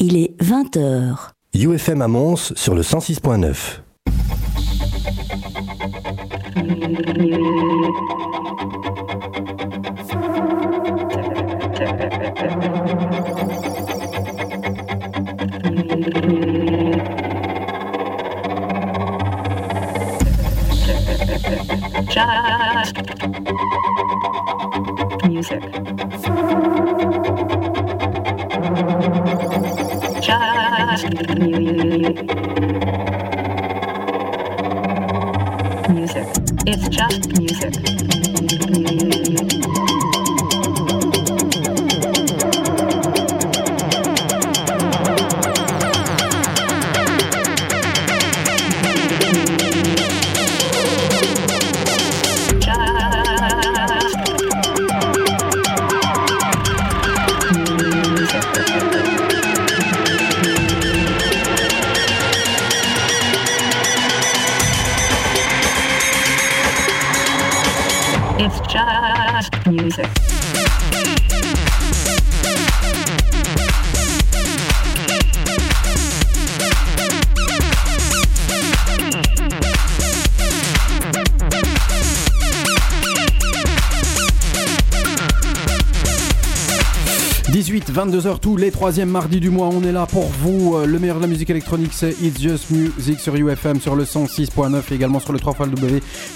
[0.00, 1.30] Il est 20h.
[1.54, 3.82] UFM à Mons sur le 106.9.
[22.10, 22.94] Just
[25.28, 26.07] music.
[35.88, 36.28] Music.
[36.66, 38.07] It's just music.
[88.10, 90.76] 22h tous les troisièmes mardis du mois, on est là pour vous.
[90.76, 94.04] Euh, Le meilleur de la musique électronique, c'est It's Just Music sur UFM, sur le
[94.04, 95.54] 106.9 et également sur le 3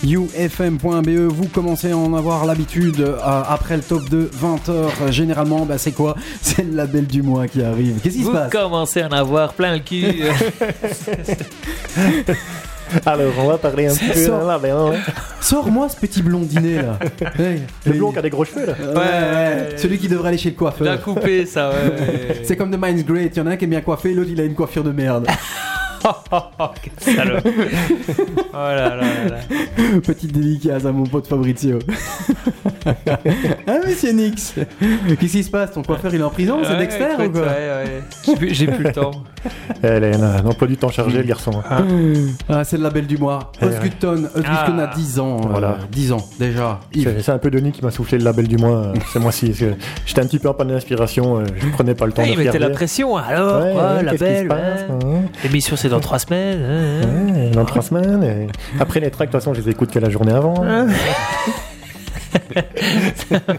[0.04, 1.08] ufm.be.
[1.32, 5.10] Vous commencez à en avoir l'habitude euh, après le top de 20h.
[5.10, 6.16] Généralement, bah, c'est quoi?
[6.42, 8.00] C'est le label du mois qui arrive.
[8.02, 8.52] Qu'est-ce qui se Vous passe?
[8.52, 10.04] commencez à en avoir plein le cul.
[13.06, 14.40] Alors, on va parler un petit peu Sors.
[14.40, 14.70] d'un label.
[14.72, 14.92] hein.
[15.40, 16.98] Sors-moi ce petit blondinet là.
[17.38, 18.74] Hey, Le blond qui a des gros cheveux là.
[18.80, 21.00] Ouais, ouais, celui qui devrait aller chez le Bien coiffeur.
[21.02, 21.74] coupé, ça, ouais.
[21.76, 22.40] ouais.
[22.44, 24.30] C'est comme The Mind's Great, il y en a un qui est bien coiffé, l'autre
[24.32, 25.26] il a une coiffure de merde.
[26.82, 27.38] Quel salaud.
[27.44, 29.36] Oh là là là là.
[30.02, 31.78] Petite dédicace à mon pote Fabrizio.
[33.66, 34.54] ah monsieur Nix
[35.20, 35.72] Qu'est-ce qui se passe?
[35.72, 36.58] Ton coiffeur il est en prison?
[36.62, 37.40] C'est Ouais, Dexter ou quoi?
[37.42, 38.02] Ouais, ouais.
[38.26, 39.10] J'ai plus- J'ai plus le temps.
[39.82, 41.52] Elle a un emploi du temps chargé, le garçon.
[42.48, 43.52] Ah c'est le label du mois.
[43.60, 44.90] Eh Osgutton, Osgutton Ah.
[44.90, 45.36] a 10 ans.
[45.44, 45.78] euh, Voilà.
[45.90, 46.80] 10 ans déjà.
[46.94, 47.12] Yves.
[47.16, 49.46] C'est c'est un peu Denis qui m'a soufflé le label du mois euh, ce mois-ci.
[49.46, 49.72] parce que
[50.06, 52.32] J'étais un petit peu en panne d'inspiration, euh, je prenais pas le temps Ah, de
[52.32, 53.16] il mettait la pression.
[53.16, 54.48] Alors, Ouais, quoi, ouais, la qu'est-ce qui se belle.
[54.48, 56.60] passe, hein L'émission, c'est dans trois semaines.
[56.62, 57.32] hein, hein.
[57.34, 58.22] Ouais, dans trois semaines.
[58.24, 58.46] et
[58.80, 60.54] Après les tracks, de toute façon, je les écoute que la journée avant.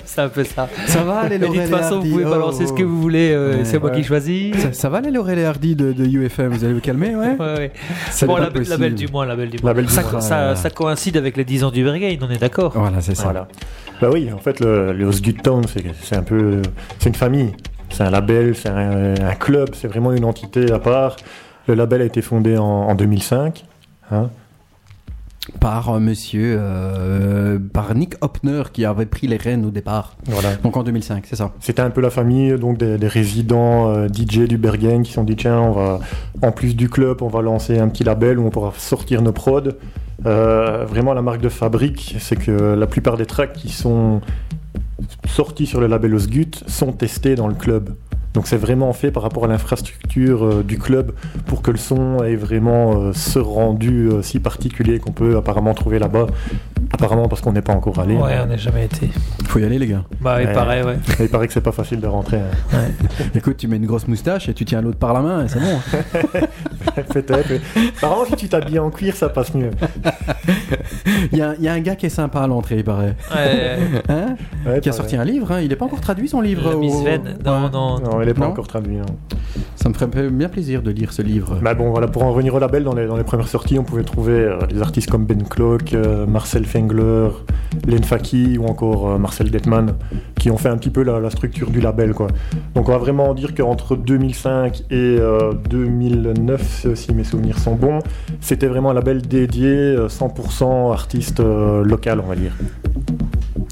[0.05, 0.67] C'est un peu ça.
[0.87, 2.67] Ça va les Mais de toute Laurel et façon, vous Hardy pouvez Oh, balancer oh.
[2.67, 3.31] ce que vous voulez.
[3.31, 3.65] euh, Ouais.
[3.65, 3.95] c'est moi Ouais.
[3.97, 4.55] qui choisis.
[4.57, 7.35] Ça, ça va les Laurel et Hardy de, de UFM Vous allez vous calmer ouais
[7.39, 7.71] Ouais, ouais.
[8.11, 8.69] C'est Bon, pas la, possible.
[8.69, 9.71] la belle du mois, la belle du mois.
[9.71, 10.21] Label du ça, mois.
[10.21, 13.23] ça, ça coïncide avec les 10 ans du Berghain, on est d'accord Voilà c'est ça.
[13.23, 13.47] Voilà.
[14.01, 16.61] Bah oui, en fait, le, le Osgood Town, c'est c'est un peu.
[16.99, 17.51] C'est une famille.
[17.89, 21.15] C'est un label, c'est un, un club, c'est vraiment une entité à part.
[21.67, 23.65] Le label a été fondé en, en 2005.
[24.11, 24.29] hein.
[25.59, 30.15] Par euh, monsieur, euh, par Nick Hopner qui avait pris les rênes au départ.
[30.27, 30.55] Voilà.
[30.55, 31.51] Donc en 2005, c'est ça.
[31.59, 35.15] C'était un peu la famille donc des, des résidents euh, DJ du Bergen qui se
[35.15, 35.99] sont dit tiens on va
[36.41, 39.33] en plus du club on va lancer un petit label où on pourra sortir nos
[39.33, 39.73] prods.
[40.23, 44.21] Vraiment la marque de fabrique c'est que la plupart des tracks qui sont
[45.27, 47.89] sortis sur le label Osgut sont testés dans le club.
[48.33, 51.11] Donc c'est vraiment fait par rapport à l'infrastructure euh, du club
[51.45, 55.73] pour que le son ait vraiment euh, ce rendu euh, si particulier qu'on peut apparemment
[55.75, 56.25] trouver là-bas.
[56.91, 58.15] Apparemment parce qu'on n'est pas encore allé.
[58.15, 59.09] Ouais, on n'a jamais été.
[59.47, 60.03] Faut y aller les gars.
[60.19, 60.53] Bah, il Ouais.
[60.53, 60.97] paraît, ouais.
[61.19, 62.37] Mais il paraît que c'est pas facile de rentrer.
[62.37, 62.77] hein.
[63.35, 65.59] Écoute, tu mets une grosse moustache et tu tiens l'autre par la main et c'est
[65.59, 65.79] bon.
[67.13, 67.49] Peut-être.
[67.49, 67.61] mais-
[68.01, 69.71] Par contre, si tu t'habilles en cuir, ça passe mieux.
[71.31, 73.15] Il y, a- il y a un gars qui est sympa à l'entrée, il paraît.
[73.33, 73.77] Ouais.
[74.09, 74.35] Hein
[74.65, 75.61] Ouais, qui a sorti un livre, hein.
[75.61, 76.75] il n'est pas encore traduit son livre.
[76.75, 77.37] Au- Miss Ven.
[77.45, 77.69] Non, Ouais.
[77.71, 77.99] non.
[77.99, 78.97] Non, il n'est pas Non encore traduit.
[78.97, 79.05] non.
[79.75, 81.59] Ça me ferait bien plaisir de lire ce livre.
[81.61, 83.83] Bah bon, voilà, pour en revenir au label, dans les, dans les premières sorties, on
[83.83, 87.29] pouvait trouver euh, des artistes comme Ben Clock, euh, Marcel Fengler,
[87.87, 89.93] Len Faki ou encore euh, Marcel Detman,
[90.39, 92.13] qui ont fait un petit peu la, la structure du label.
[92.13, 92.27] Quoi.
[92.75, 97.99] Donc on va vraiment dire qu'entre 2005 et euh, 2009, si mes souvenirs sont bons,
[98.41, 102.53] c'était vraiment un label dédié euh, 100% artiste euh, local, on va dire.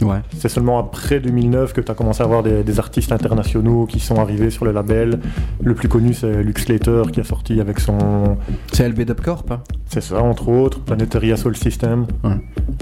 [0.01, 0.19] Ouais.
[0.37, 3.99] C'est seulement après 2009 que tu as commencé à avoir des, des artistes internationaux qui
[3.99, 5.19] sont arrivés sur le label.
[5.63, 8.37] Le plus connu, c'est Luke Slater qui a sorti avec son.
[8.71, 9.45] C'est LB Dubcorp.
[9.51, 9.59] Hein.
[9.85, 12.07] C'est ça, entre autres, Planetary Soul System.
[12.23, 12.31] Ouais.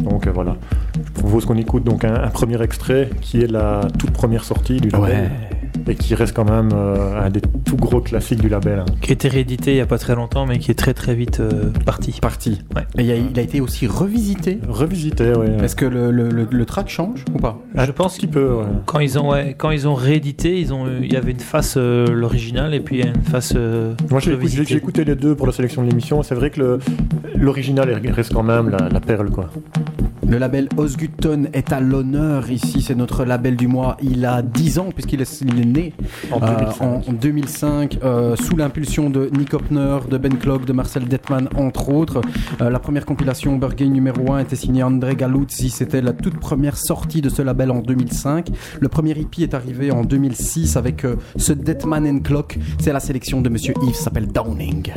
[0.04, 0.56] Donc euh, voilà.
[1.06, 4.80] Je propose qu'on écoute donc un, un premier extrait qui est la toute première sortie
[4.80, 5.10] du label.
[5.10, 5.30] Ouais.
[5.88, 8.80] Et qui reste quand même euh, un des tout gros classiques du label.
[8.80, 8.86] hein.
[9.02, 11.16] Qui a été réédité il y a pas très longtemps, mais qui est très très
[11.16, 12.18] vite euh, parti.
[12.22, 12.62] Parti.
[12.76, 12.84] Ouais.
[12.98, 14.60] Et il, a, il a été aussi revisité.
[14.68, 15.48] Revisité, oui.
[15.64, 17.58] Est-ce que le, le, le, le track change ou pas?
[17.76, 18.66] Je pense qu'il peut, ouais.
[18.86, 21.76] Quand ils ont, ouais, quand ils ont réédité, ils ont, il y avait une face
[21.78, 25.16] euh, l'original et puis il y a une face euh, Moi, j'ai écouté, écouté les
[25.16, 26.24] deux pour la sélection de l'émission.
[26.24, 26.80] C'est vrai que
[27.36, 29.50] l'original reste quand même la, la perle, quoi.
[30.30, 33.98] Le label Osgutton est à l'honneur ici, c'est notre label du mois.
[34.04, 35.94] Il a 10 ans puisqu'il est, il est né
[36.32, 36.84] En euh, 2005.
[36.84, 41.90] en 2005 euh, sous l'impulsion de Nick Hopner, de Ben Clock, de Marcel Detman entre
[41.90, 42.22] autres.
[42.62, 46.78] Euh, la première compilation Burger numéro 1 était signée André Galuzzi, c'était la toute première
[46.78, 48.50] sortie de ce label en 2005.
[48.80, 52.60] Le premier EP est arrivé en 2006 avec euh, ce Detman and Clock.
[52.80, 54.94] C'est la sélection de Monsieur Yves, s'appelle Downing.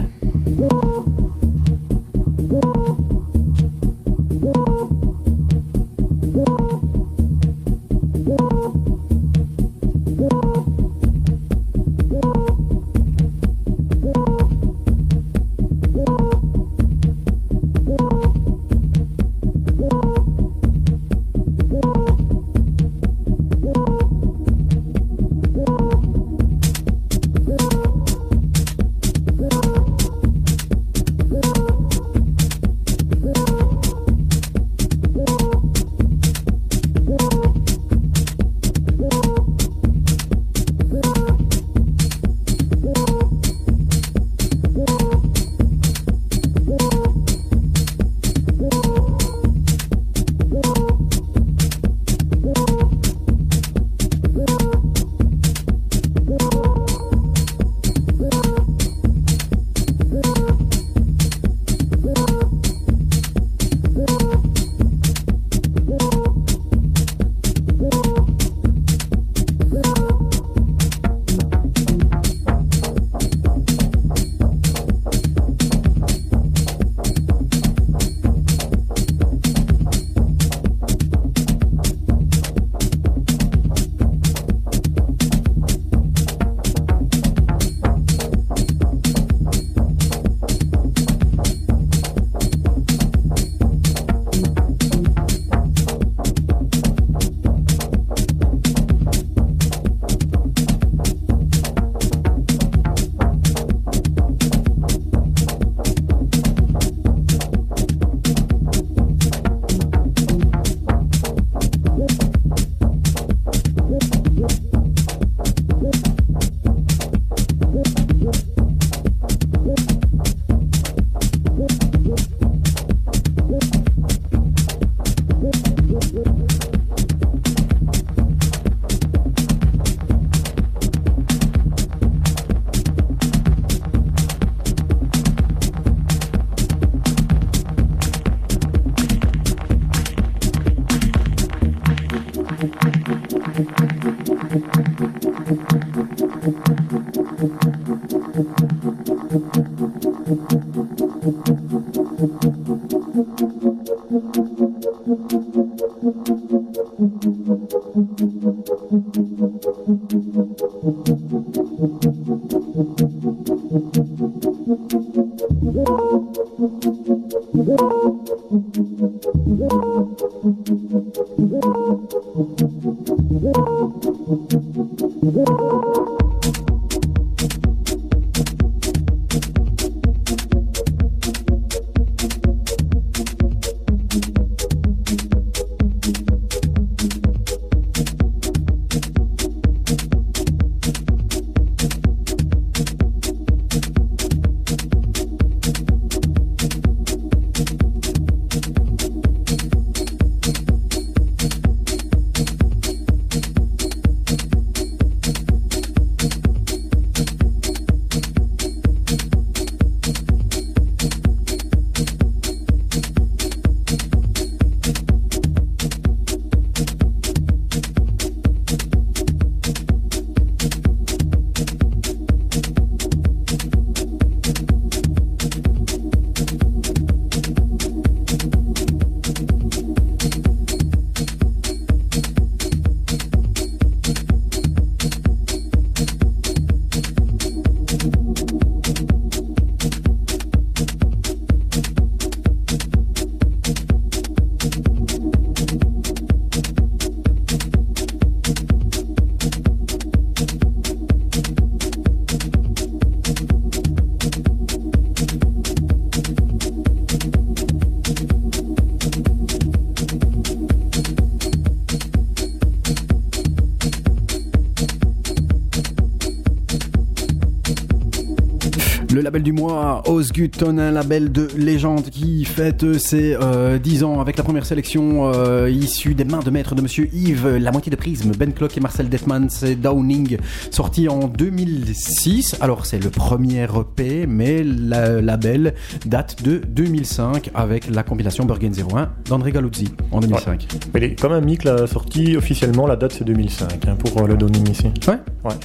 [269.33, 274.37] Label du mois, Osgutton, un label de légende qui fête ses euh, 10 ans avec
[274.37, 277.97] la première sélection euh, issue des mains de maître de Monsieur Yves, la moitié de
[277.97, 280.37] Prisme, Ben Clock et Marcel Detman, c'est Downing,
[280.71, 282.59] sorti en 2006.
[282.61, 285.73] Alors c'est le premier EP, mais le label
[286.05, 290.69] date de 2005 avec la compilation Bergen 01 d'André Galuzzi en 2005.
[290.93, 294.37] Mais même mis que la sortie officiellement, la date c'est 2005 hein, pour euh, le
[294.37, 294.89] Downing ici.
[295.09, 295.17] Ouais.
[295.43, 295.57] Ouais.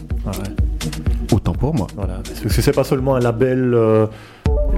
[1.57, 1.87] Pour moi.
[1.95, 4.07] Voilà, parce que c'est pas seulement un label, euh,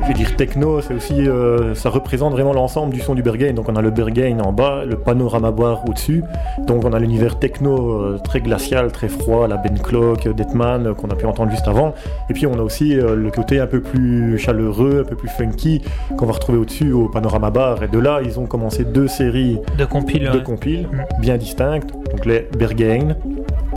[0.02, 3.54] je vais dire techno, c'est aussi, euh, ça représente vraiment l'ensemble du son du Berghain.
[3.54, 6.24] Donc on a le Berghain en bas, le panorama bar au-dessus.
[6.68, 10.94] Donc on a l'univers techno euh, très glacial, très froid, la Ben Clock, Detman euh,
[10.94, 11.94] qu'on a pu entendre juste avant.
[12.30, 15.30] Et puis on a aussi euh, le côté un peu plus chaleureux, un peu plus
[15.30, 15.82] funky
[16.18, 17.84] qu'on va retrouver au-dessus au panorama bar.
[17.84, 20.30] Et de là, ils ont commencé deux séries De compile.
[20.32, 20.44] de ouais.
[20.44, 20.88] compiles
[21.20, 23.16] bien distinctes, donc les Berghain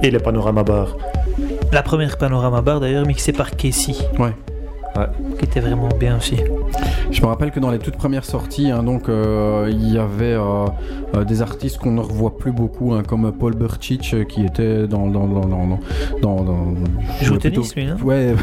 [0.03, 0.97] et les panorama bar.
[1.73, 3.95] La première panorama bar d'ailleurs mixée par Casey.
[4.19, 4.33] Ouais.
[4.95, 5.07] Ouais.
[5.39, 6.37] Qui était vraiment bien aussi.
[7.13, 10.33] Je me rappelle que dans les toutes premières sorties, hein, donc euh, il y avait
[10.33, 10.65] euh,
[11.15, 15.07] euh, des artistes qu'on ne revoit plus beaucoup, hein, comme Paul Burchich qui était dans
[15.09, 15.79] dans dans dans
[16.23, 16.75] dans, dans,
[17.21, 18.35] joue plutôt- tennis, lui, non Ouais,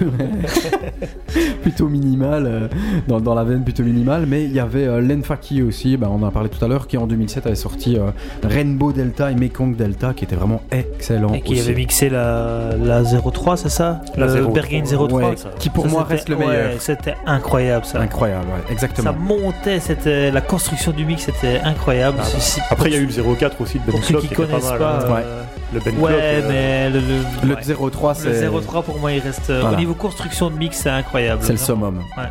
[1.64, 2.68] plutôt minimal, euh,
[3.08, 4.26] dans, dans la veine plutôt minimale.
[4.28, 6.68] Mais il y avait euh, Len Faki aussi, bah, on en a parlé tout à
[6.68, 8.12] l'heure, qui en 2007 avait sorti euh,
[8.44, 11.34] Rainbow Delta et Mekong Delta, qui était vraiment excellent.
[11.34, 11.62] Et qui aussi.
[11.64, 14.02] avait mixé la, la 03, c'est ça?
[14.16, 15.08] La Le 03, Berghain 03.
[15.12, 16.72] Ouais, qui pour Ça, moi reste le ouais, meilleur.
[16.82, 18.00] c'était incroyable ça.
[18.00, 19.12] Incroyable, ouais, exactement.
[19.12, 22.18] Ça montait, c'était la construction du mix, c'était incroyable.
[22.22, 22.64] Ah, bah.
[22.72, 24.36] Après, il y a eu le 04 aussi de Ben pour ceux qui qui était
[24.36, 24.80] connaissent pas mal.
[24.80, 25.14] pas, hein.
[25.14, 25.22] Ouais.
[25.26, 27.90] euh, Le Ben ouais, Clock, euh, mais le, le, Le ouais.
[27.92, 29.76] 03, Le c'est 03 pour moi il reste euh, Voilà.
[29.78, 31.42] au niveau construction de mix c'est incroyable.
[31.44, 31.98] c'est le summum.
[32.18, 32.24] Ouais,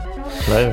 [0.51, 0.71] euh,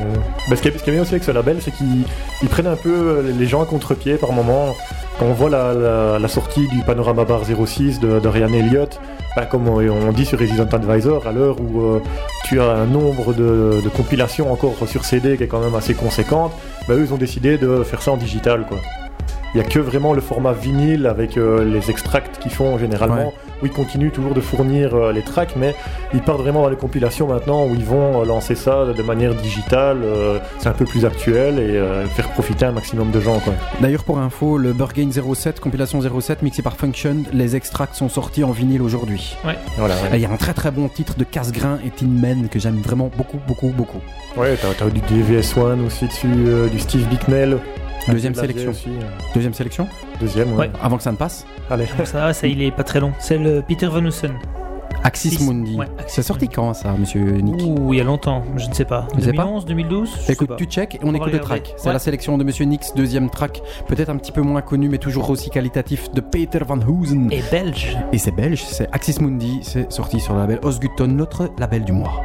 [0.49, 2.03] bah, ce, qui est, bien aussi avec ce label, c'est qu'ils
[2.41, 4.75] ils prennent un peu euh, les gens à contre-pied par moment.
[5.17, 8.99] Quand on voit la, sortie du Panorama Bar 06 de, de Ryan Elliott,
[9.35, 12.01] bah, comme on, dit sur Resident Advisor, à l'heure où euh,
[12.43, 15.93] tu as un nombre de, de compilations encore sur CD qui est quand même assez
[15.93, 16.51] conséquente,
[16.87, 18.65] bah, eux ils ont décidé de faire ça en digital.
[18.67, 18.77] quoi.
[19.55, 23.15] Il n'y a que vraiment le format vinyle avec euh, les extracts qu'ils font généralement,
[23.29, 23.31] Ouais.
[23.63, 25.73] où ils continuent toujours de fournir euh, les tracks, mais
[26.13, 29.33] ils partent vraiment dans les compilations maintenant où ils vont euh, lancer ça de manière
[29.33, 29.99] digitale.
[30.03, 33.41] euh, c'est un peu plus actuel et euh, faire profiter un maximum de gens.
[33.79, 38.43] D'ailleurs, pour info, le Burgain 07, compilation 07, mixé par Function, les extracts sont sortis
[38.43, 39.37] en vinyle aujourd'hui.
[39.77, 42.49] Voilà, Et Il y a un très très bon titre de Casse-Grain et Tin Men
[42.49, 44.01] que j'aime vraiment beaucoup, beaucoup, beaucoup.
[44.35, 47.57] Ouais, t'as, t'as du DVS1 aussi dessus, euh, du Steve Bicknell.
[48.07, 48.71] Deuxième Un peu de la sélection.
[48.71, 49.87] Aussi, euh, Deuxième sélection
[50.19, 50.59] deuxième, ouais.
[50.67, 50.71] Ouais.
[50.81, 51.87] Avant que ça ne passe Allez.
[52.05, 53.11] Ça, ça il est pas très long.
[53.19, 54.33] C'est le Peter Van Hoosen.
[55.03, 55.37] Axis.
[55.45, 55.75] Mundi.
[55.75, 56.55] Ouais, Axis C'est sorti Mundi.
[56.55, 59.07] quand ça, monsieur Nick Ouh, il y a longtemps, je ne sais pas.
[59.13, 60.55] Vous savez pas 2011, 2012 je sais Écoute, pas.
[60.55, 61.73] tu check et on, écoute le track.
[61.77, 61.93] C'est Ouais.
[61.93, 65.29] la sélection de Monsieur Nix, deuxième track, peut-être un petit peu moins connu mais toujours
[65.29, 67.31] aussi qualitatif de Peter Van Hoosen.
[67.31, 67.95] Et belge.
[68.13, 71.91] Et c'est belge, c'est Axis Mundi, c'est sorti sur le label Osgutton, notre label du
[71.91, 72.23] mois.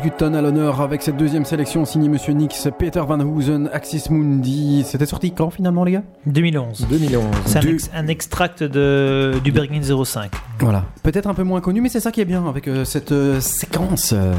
[0.00, 4.82] Osgutton à l'honneur avec cette deuxième sélection signée Monsieur Nix, Peter Van Hoosen, Axis Mundi.
[4.86, 6.02] C'était sorti quand finalement les gars?
[6.24, 6.86] 2011.
[6.88, 7.24] 2011.
[7.44, 10.30] C'est un, Deux- ex- un extract de, du Bergin 05.
[10.58, 10.84] Voilà.
[11.02, 13.40] Peut-être un peu moins connu, mais c'est ça qui est bien avec euh, cette euh,
[13.40, 14.32] séquence euh,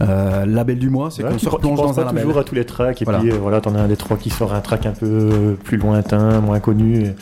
[0.00, 2.24] euh, label du mois, c'est Ouais, qu'on tu, se replonge dans un label.
[2.24, 3.20] toujours à tous les tracks et Voilà.
[3.20, 5.76] puis euh, voilà, t'en as un des trois qui sort un track un peu plus
[5.76, 7.04] lointain, moins connu.
[7.04, 7.14] Et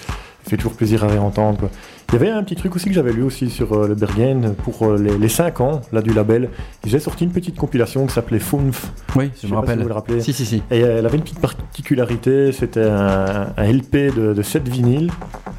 [0.48, 1.58] fait toujours plaisir à réentendre.
[1.58, 1.70] Quoi.
[2.10, 4.54] Il y avait un petit truc aussi que j'avais lu aussi sur euh, le Bergen
[4.62, 6.50] pour euh, les, les 5 ans là du label.
[6.88, 8.90] Avaient sorti une petite compilation qui s'appelait Funf.
[9.16, 9.82] Oui, je sais me pas si rappelle.
[9.82, 10.20] vous le rappelez.
[10.20, 10.62] Si, si, si.
[10.70, 15.10] Et euh, elle avait une petite particularité, c'était un, un LP de, de 7 vinyles.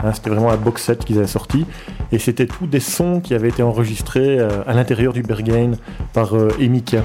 [0.04, 1.66] Hein, c'était vraiment un box set qu'ils avaient sorti.
[2.12, 5.78] Et c'était tous des sons qui avaient été enregistrés euh, à l'intérieur du Bergen
[6.14, 7.04] par euh, Emika.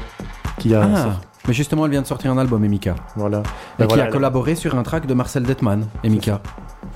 [0.58, 2.94] Qui a Ah, mais justement, elle vient de sortir un album, Emika.
[3.16, 3.38] voilà.
[3.38, 3.42] Et
[3.80, 6.40] Ben qui voilà, a elle- collaboré sur un track de Marcel Detman, Emika.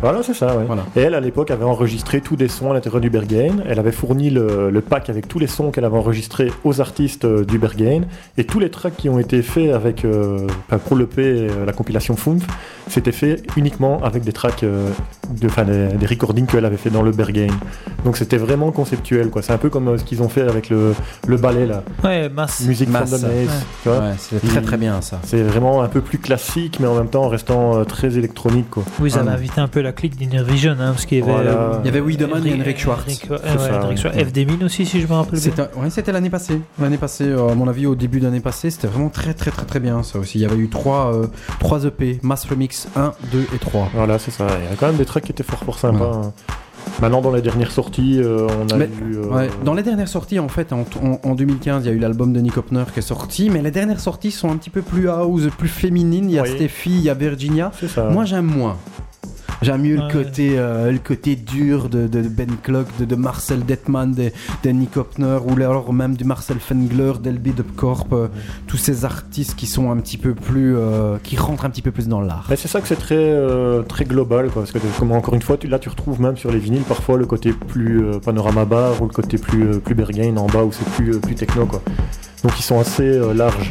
[0.00, 0.64] Voilà, c'est ça, ouais.
[0.66, 0.82] Voilà.
[0.94, 3.56] Et elle, à l'époque, avait enregistré tous des sons à l'intérieur du Berghain.
[3.66, 7.24] Elle avait fourni le, le pack avec tous les sons qu'elle avait enregistrés aux artistes
[7.24, 8.02] euh, du Berghain.
[8.36, 10.46] Et tous les tracks qui ont été faits avec, euh,
[10.86, 12.42] pour le P, euh, la compilation Funf,
[12.88, 14.90] c'était fait uniquement avec des tracks, euh,
[15.30, 17.48] de, enfin, des, des recordings qu'elle avait fait dans le Berghain.
[18.04, 19.40] Donc c'était vraiment conceptuel, quoi.
[19.42, 20.94] C'est un peu comme euh, ce qu'ils ont fait avec le,
[21.26, 21.82] le ballet, là.
[22.04, 22.60] Ouais, masse.
[22.66, 23.10] Musique from Masse.
[23.20, 23.46] the Maze, Ouais.
[23.82, 23.98] tu vois.
[23.98, 25.20] Ouais, c'est très très bien ça.
[25.24, 28.68] C'est vraiment un peu plus classique, mais en même temps en restant euh, très électronique,
[28.70, 28.82] quoi.
[28.98, 29.32] Vous Ah avez non.
[29.32, 31.30] invité un peu la clique d'Innervision, hein, parce qu'il y avait.
[31.32, 31.50] Voilà.
[31.50, 33.20] euh, Il y avait Wiedemann et Henrik- Schwartz.
[34.14, 35.40] FD1000 aussi, si je me rappelle bien.
[35.40, 36.60] C'était ouais, c'était l'année passée.
[36.80, 39.64] L'année passée, euh, à mon avis, au début d'année passée, c'était vraiment très très très
[39.66, 40.38] très bien ça aussi.
[40.38, 41.26] Il y avait eu trois, euh,
[41.60, 43.90] trois EP, Mass Remix 1, 2 et 3.
[43.94, 44.46] Voilà, c'est ça.
[44.64, 46.10] Il y a quand même des tracks qui étaient fort fort sympas.
[46.10, 46.26] Ouais.
[46.26, 46.32] hein.
[47.00, 49.16] Maintenant, dans les dernières sorties, euh, on a Mais- eu.
[49.16, 51.94] euh, Ouais, dans les dernières sorties, en fait, en, en- en 2015, il y a
[51.94, 54.70] eu l'album de Nick Hopner qui est sorti, mais les dernières sorties sont un petit
[54.70, 56.30] peu plus house, plus féminines.
[56.30, 56.50] Il y a Oui.
[56.54, 57.72] Steffi, il y a Virginia.
[58.12, 58.76] Moi, j'aime moins.
[59.62, 60.02] J'aime mieux Ouais.
[60.06, 64.30] le, côté, euh, le côté dur de, de Ben Clock, de, de Marcel Detman, de,
[64.62, 68.28] de Nick Hopner, ou alors même du Marcel Fengler, d'Elby Dubcorp, euh,
[68.66, 70.76] tous ces artistes qui sont un petit peu plus.
[70.76, 72.46] euh, qui rentrent un petit peu plus dans l'art.
[72.50, 75.42] Mais c'est ça que c'est très, euh, très global, quoi, parce que comme encore une
[75.42, 78.64] fois, tu, là tu retrouves même sur les vinyles parfois le côté plus euh, panorama
[78.64, 81.34] bar ou le côté plus, euh, plus Berghain en bas où c'est plus, euh, plus
[81.34, 81.64] techno.
[81.66, 81.82] Quoi.
[82.42, 83.70] Donc ils sont assez euh, larges.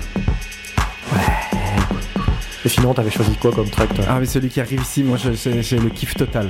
[2.66, 5.78] Et sinon, t'avais choisi quoi comme track Ah, mais celui qui arrive ici, moi, c'est
[5.78, 6.50] le kiff total.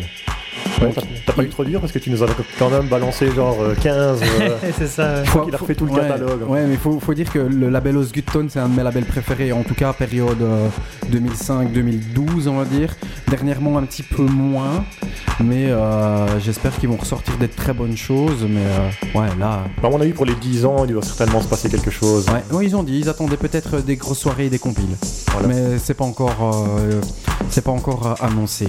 [0.81, 0.93] Ouais,
[1.25, 2.27] T'as pas eu trop dur parce que tu nous as
[2.59, 4.21] quand même balancé genre euh, 15.
[4.41, 5.23] euh, c'est ça.
[5.25, 6.49] Faut- qu'il a refait tout le ouais, catalogue.
[6.49, 9.05] Ouais, mais il faut, faut dire que le label Osgutton, c'est un de mes labels
[9.05, 10.67] préférés, en tout cas période euh,
[11.11, 12.95] 2005-2012, on va dire.
[13.29, 14.83] Dernièrement, un petit peu moins,
[15.39, 18.45] mais euh, j'espère qu'ils vont ressortir des très bonnes choses.
[18.47, 21.47] Mais euh, ouais, là, À mon avis, pour les 10 ans, il doit certainement se
[21.47, 22.25] passer quelque chose.
[22.29, 24.95] ouais, ouais, ils ont dit, ils attendaient peut-être des grosses soirées et des compiles,
[25.31, 25.47] Voilà.
[25.47, 26.35] mais c'est pas encore,
[26.79, 27.01] euh,
[27.49, 28.67] c'est pas encore euh, annoncé.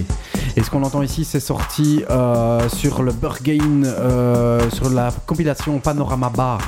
[0.55, 5.79] Et ce qu'on entend ici, c'est sorti euh, sur le Burgain, euh, sur la compilation
[5.79, 6.59] Panorama Bar,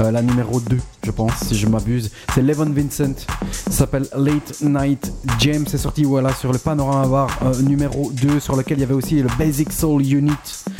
[0.00, 2.10] euh, la numéro 2, je pense, si je m'abuse.
[2.34, 3.14] C'est Levon Vincent,
[3.50, 7.28] ça s'appelle Late Night Jam, c'est sorti voilà, sur le Panorama Bar
[7.62, 10.32] numéro 2, sur lequel il y avait aussi le Basic Soul Unit,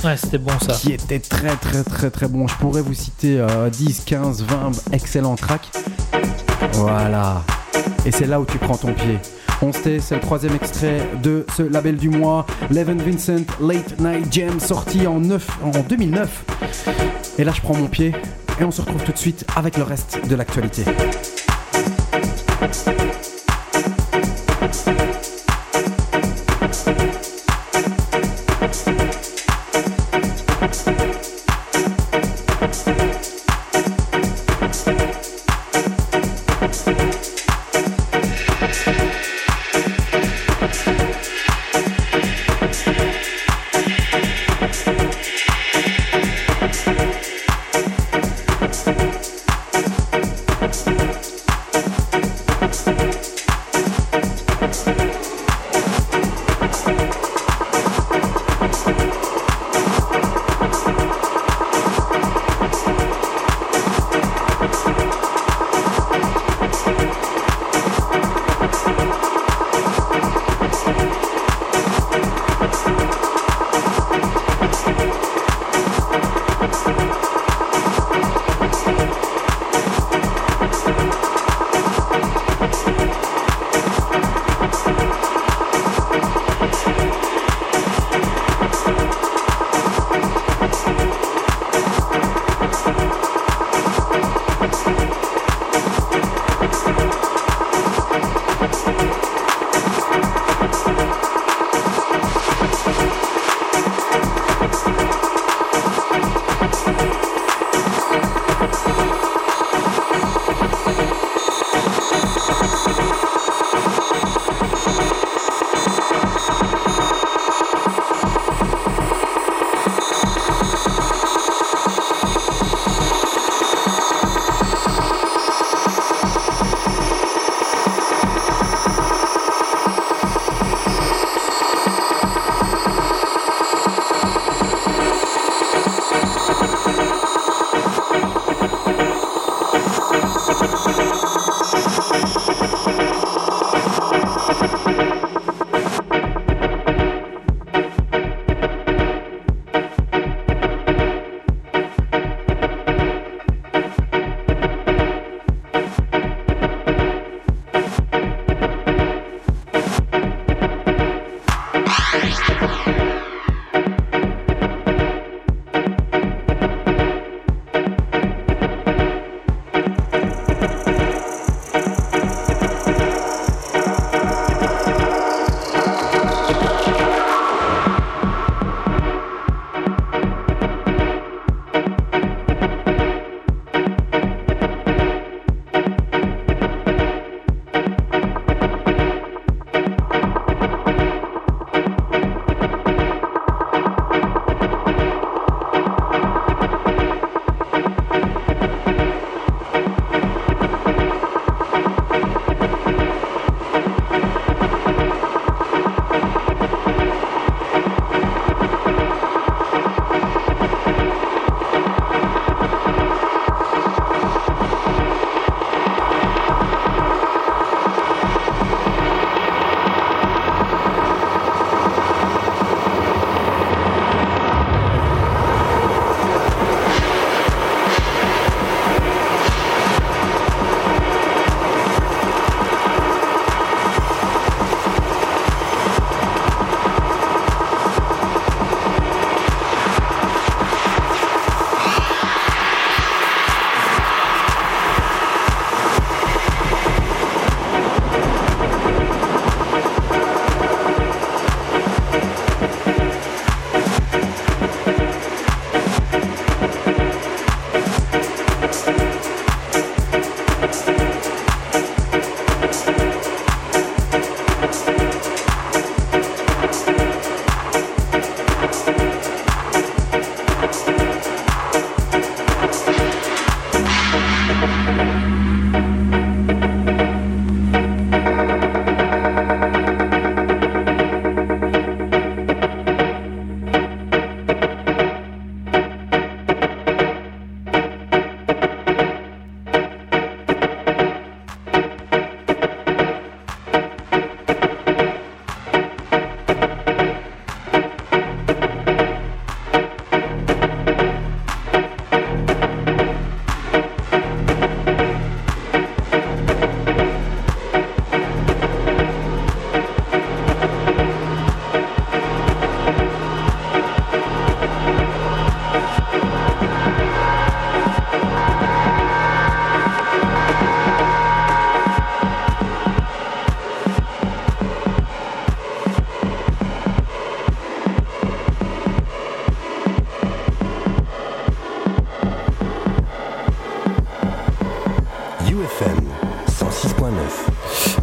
[0.04, 0.74] Ouais, c'était bon ça.
[0.74, 2.46] qui était très très très très bon.
[2.46, 5.70] Je pourrais vous citer euh, 10, 15, 20 excellents tracks.
[6.72, 7.42] Voilà.
[8.04, 9.18] Et c'est là où tu prends ton pied.
[9.62, 14.32] On sait, c'est le troisième extrait de ce label du mois, Levin Vincent Late Night
[14.32, 16.44] Jam, sorti en, 9, en 2009.
[17.38, 18.12] Et là, je prends mon pied
[18.60, 20.84] et on se retrouve tout de suite avec le reste de l'actualité.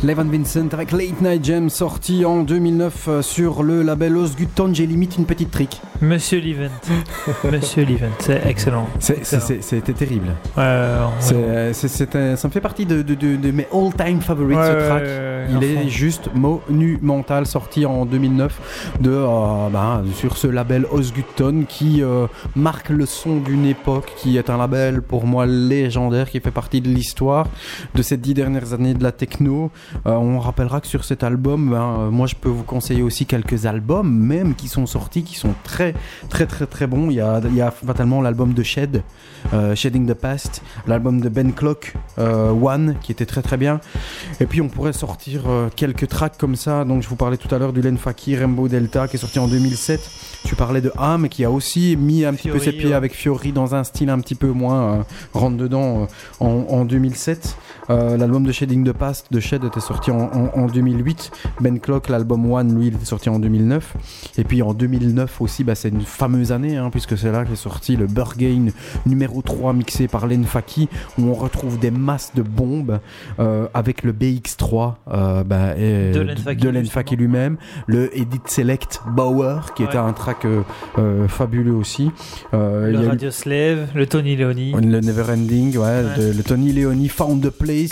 [0.04, 4.72] Levan Vincent avec Late Night Jam sorti en 2009 euh, sur le label Osguton.
[4.74, 5.80] J'ai limite une petite trick.
[6.02, 6.70] Monsieur Levent.
[7.50, 8.88] Monsieur Levent, c'est excellent.
[9.00, 10.28] C'était terrible.
[10.58, 11.06] Ouais, euh,
[11.70, 15.04] un- ça me fait partie de, de- de- de mes all-time favorites Ouais, ce track.
[15.04, 21.66] ouais, Il est juste monumental, sorti en 2009 de, euh, bah, sur ce label Osgutton
[21.68, 26.40] qui euh, marque le son d'une époque, qui est un label pour moi légendaire, qui
[26.40, 27.48] fait partie de l'histoire
[27.96, 29.72] de ces dix dernières années de la techno.
[30.06, 33.66] Euh, on rappellera que sur cet album, ben, moi je peux vous conseiller aussi quelques
[33.66, 35.94] albums même qui sont sortis, qui sont très
[36.30, 37.10] très très très bons.
[37.10, 39.04] Il y a, il y a fatalement l'album de Shed,
[39.76, 43.80] Shedding the Past, l'album de Ben Clock, One, qui était très très bien.
[44.44, 46.84] Et puis on pourrait sortir euh, quelques tracks comme ça.
[46.84, 49.40] Donc je vous parlais tout à l'heure du Len Fakir, Rainbow Delta, qui est sorti
[49.40, 50.02] en 2007.
[50.44, 52.94] Tu parlais de Ham, qui a aussi mis un petit peu ses pieds ouais.
[52.94, 55.04] avec Fiori dans un style un petit peu moins euh,
[55.34, 56.06] rentre dedans euh,
[56.42, 57.56] en, en 2007.
[57.90, 61.32] Euh, l'album de Shedding the Past de Shed était sorti en, en- en 2008.
[61.60, 63.96] Ben Clock, l'album One, lui, il était sorti en 2009.
[64.38, 67.56] Et puis en 2009 aussi, bah, c'est une fameuse année, hein, puisque c'est là qu'est
[67.56, 68.68] sorti le Burgain
[69.06, 73.00] numéro 3 mixé par Len Faki, où on retrouve des masses de bombes
[73.40, 79.74] euh, avec le BX3 euh, bah, et- De Len Faki, lui-même, le Edit Select Bauer,
[79.76, 80.62] qui était un track euh,
[81.00, 82.12] euh, fabuleux aussi.
[82.54, 84.72] Euh, Le eu- Radio Slave, le Tony Leoni.
[84.72, 86.04] le Neverending, ouais, Ouais.
[86.32, 87.50] de- le Tony Leoni Found the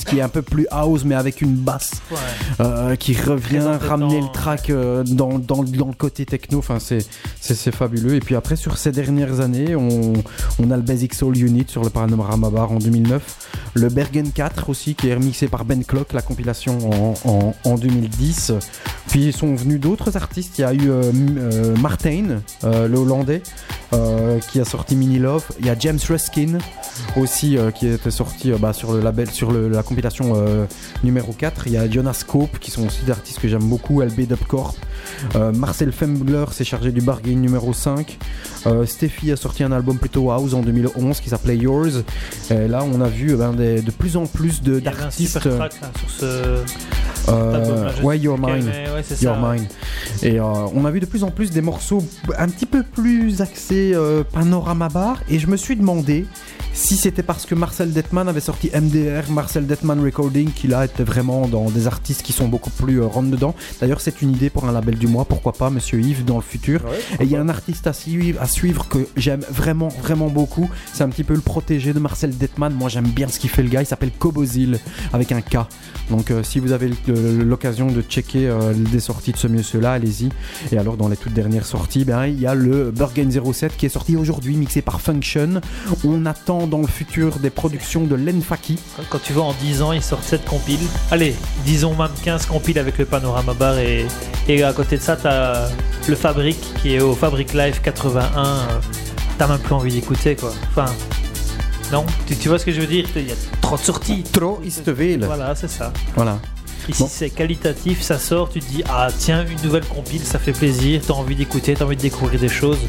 [0.07, 2.17] Qui est un peu plus house, mais avec une basse Ouais.
[2.59, 6.59] euh, qui revient ramener le track euh, dans, dans, dans le côté techno.
[6.59, 7.05] Enfin, c'est,
[7.71, 8.15] fabuleux.
[8.15, 10.13] Et puis après, sur ces dernières années, on,
[10.59, 13.47] on a le Basic Soul Unit sur le Panorama Bar en 2009.
[13.73, 17.75] Le Bergen 4 aussi, qui est remixé par Ben Clock, la compilation en, en, en
[17.75, 18.53] 2010.
[19.09, 20.57] Puis ils sont venus d'autres artistes.
[20.59, 21.03] Il y a eu euh,
[21.37, 23.41] euh, Martin, le Hollandais,
[24.51, 25.43] qui a sorti Mini Love.
[25.59, 26.57] Il y a James Ruskin
[27.17, 30.65] aussi qui était sorti bah, sur le label, sur le- la compilation euh,
[31.03, 31.67] numéro 4.
[31.67, 34.75] Il y a Jonas Cope qui sont aussi des artistes que j'aime beaucoup, LB Dubcorp.
[35.35, 38.17] Euh, Marcel Fembler s'est chargé du bargain numéro 5.
[38.67, 42.03] Euh, Steffi a sorti un album plutôt house en 2011 qui s'appelait Yours.
[42.49, 44.87] Et là, on a vu eh ben, des- de plus en plus de- Il y
[44.87, 45.33] avait un d'artistes.
[45.39, 46.63] super track là, sur ce.
[47.29, 48.65] euh, ouais, Your Mine.
[48.67, 49.53] ouais, c'est Your ça.
[49.53, 49.65] Mine.
[50.23, 52.03] Et on a vu de plus en plus des morceaux
[52.37, 53.95] un petit peu plus axés
[54.33, 55.17] panorama bar.
[55.29, 56.25] Et je me suis demandé
[56.73, 61.03] si c'était parce que Marcel Detman avait sorti MDR, Marcel Detman Recording, qui là était
[61.03, 63.53] vraiment dans des artistes qui sont beaucoup plus rentre dedans.
[63.81, 66.41] D'ailleurs, c'est une idée pour un label du mois, pourquoi pas, Monsieur Yves, dans le
[66.41, 66.81] futur.
[67.19, 70.69] Et il y a un artiste à suivre, à suivre que j'aime vraiment, vraiment beaucoup.
[70.93, 72.73] C'est un petit peu le protégé de Marcel Detman.
[72.73, 73.81] Moi, j'aime bien ce qu'il fait, le gars.
[73.81, 74.79] Il s'appelle Cobozil,
[75.13, 75.57] avec un K.
[76.09, 76.91] Donc, euh, si vous avez
[77.43, 80.29] l'occasion de checker euh, des sorties de ce monsieur-là, allez-y.
[80.71, 83.85] Et alors, dans les toutes dernières sorties, ben, il y a le Burgen 07 qui
[83.85, 85.61] est sorti aujourd'hui, mixé par Function.
[86.03, 88.77] On attend dans le futur des productions de Len Faki.
[88.97, 90.79] Quand- Quand tu vois en 10 ans, ils sortent 7 compiles.
[91.11, 94.05] Allez, disons même 15 compiles avec le panorama bar et,
[94.47, 95.67] et à côté de ça, t'as
[96.07, 98.45] le Fabric qui est au Fabric Live 81.
[98.45, 98.55] euh,
[99.37, 100.51] T'as même plus envie d'écouter quoi.
[100.69, 100.85] Enfin,
[101.91, 103.05] non, tu, tu vois ce que je veux dire?
[103.15, 104.23] Il y a trop de sorties.
[104.31, 105.25] Trop Istevele.
[105.25, 105.91] Voilà, c'est ça.
[106.15, 106.39] Voilà.
[106.89, 107.09] Ici, Bon.
[107.11, 111.01] c'est qualitatif, ça sort, tu te dis, ah tiens, une nouvelle compile, ça fait plaisir,
[111.05, 112.79] t'as envie d'écouter, t'as envie de découvrir des choses.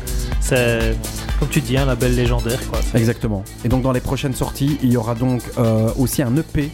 [0.40, 0.96] C'est,
[1.38, 2.80] comme tu dis, un label légendaire quoi.
[2.94, 3.44] Exactement.
[3.64, 6.70] Et donc dans les prochaines sorties, il y aura donc euh, aussi un EP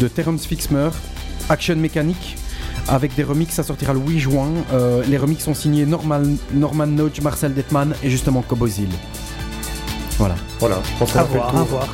[0.00, 0.90] de Terence Fixmer,
[1.48, 2.36] Action Mécanique,
[2.88, 3.54] avec des remixes.
[3.54, 4.48] Ça sortira le 8 juin.
[4.72, 8.88] Euh, les remixes sont signés Norman, Norman Notch, Marcel Detman et justement Cobozil.
[10.18, 10.34] Voilà.
[10.60, 11.60] Voilà, je pense qu'on À a fait le voir, tour.
[11.60, 11.88] à voir.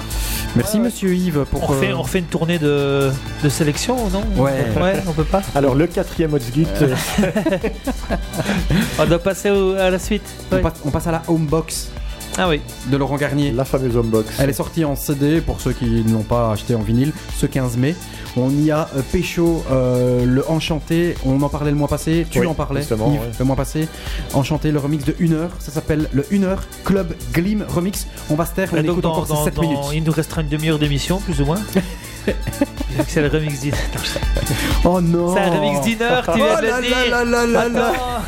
[0.57, 0.85] Merci Ouais.
[0.87, 1.62] Monsieur Yves pour.
[1.62, 3.11] On refait, euh, on refait une tournée de,
[3.42, 4.24] de sélection, non?
[4.37, 4.66] Ouais.
[4.81, 5.42] Ouais, on peut pas?
[5.55, 6.94] Alors, le quatrième Hotsgit, euh,
[8.98, 10.22] On doit passer au- à la suite.
[10.50, 10.61] on, Ouais.
[10.62, 11.90] passe, on passe à la Homebox
[12.42, 12.61] Ah oui.
[12.87, 13.53] de Laurent Garnier.
[13.53, 14.26] la fameuse homebox.
[14.38, 17.44] Elle est sortie en CD pour ceux qui ne l'ont pas acheté en vinyle ce
[17.46, 17.94] 15 mai.
[18.37, 22.38] On y a euh, Pécho, euh, le Enchanté, on en parlait le mois passé, tu
[22.40, 23.26] Oui, en parlais justement, Yves, ouais.
[23.38, 23.88] le mois passé.
[24.35, 28.07] Enchanté, le remix de 1 heure, ça s'appelle le 1 heure Club Glim Remix.
[28.31, 29.79] On va se taire, on Et donc, écoute dans- encore dans- 7 dans- minutes.
[29.92, 31.59] Il nous restera une demi-heure d'émission, plus ou moins.
[32.26, 33.74] Vu que c'est le remix d'une.
[34.85, 36.87] Oh non C'est un remix heure, tu viens Oh de là le
[37.70, 38.22] dire.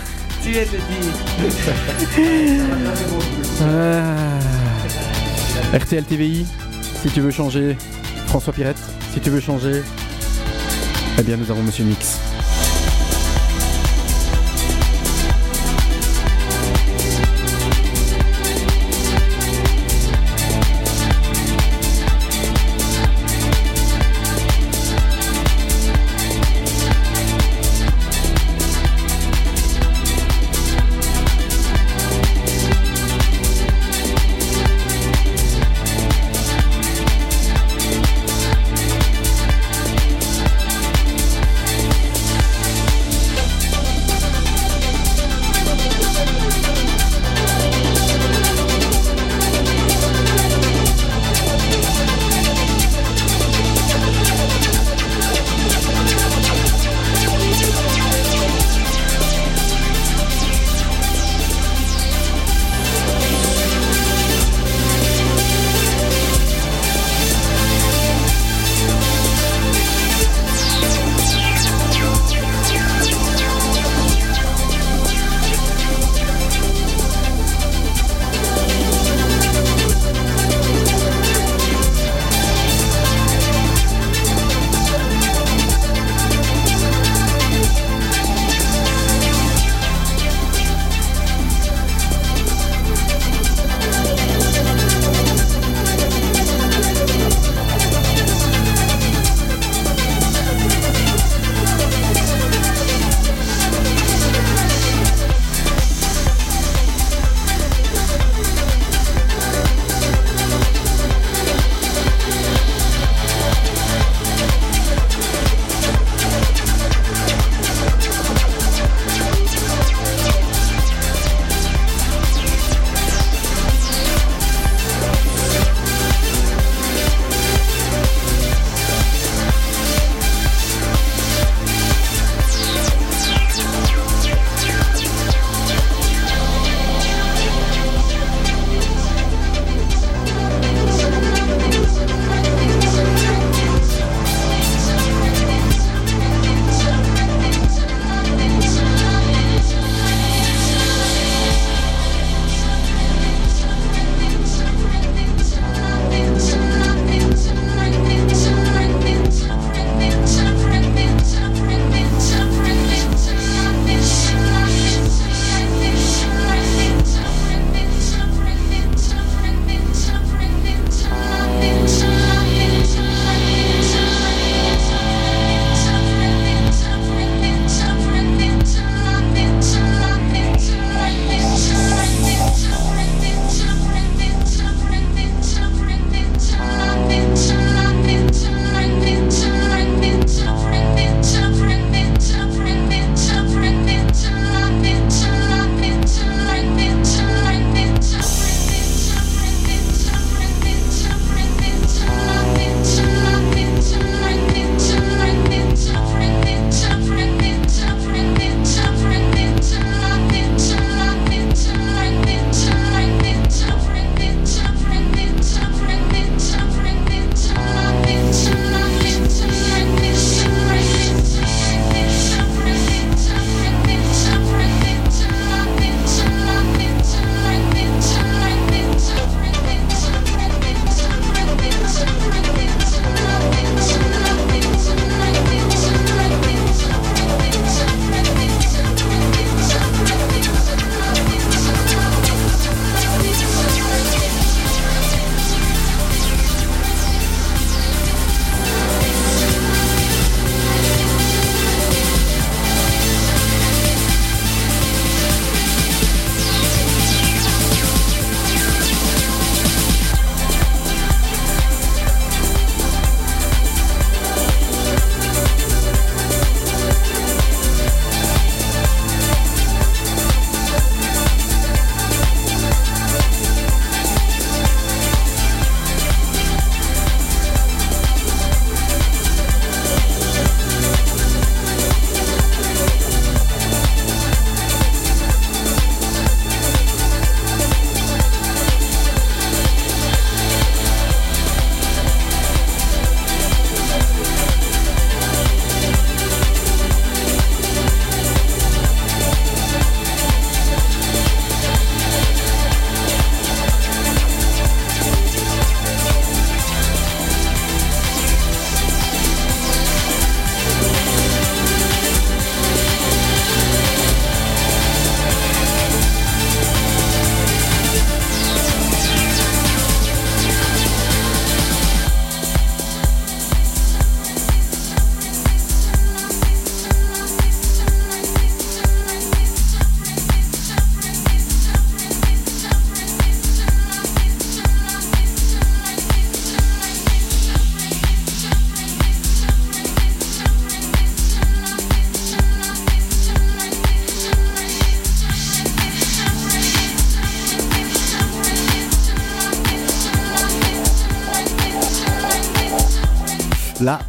[3.60, 4.38] Ah.
[5.78, 6.46] RTL TVI,
[7.02, 7.76] si tu veux changer,
[8.26, 8.80] François Pirette,
[9.12, 9.82] si tu veux changer,
[11.18, 12.18] eh bien nous avons Monsieur Mix.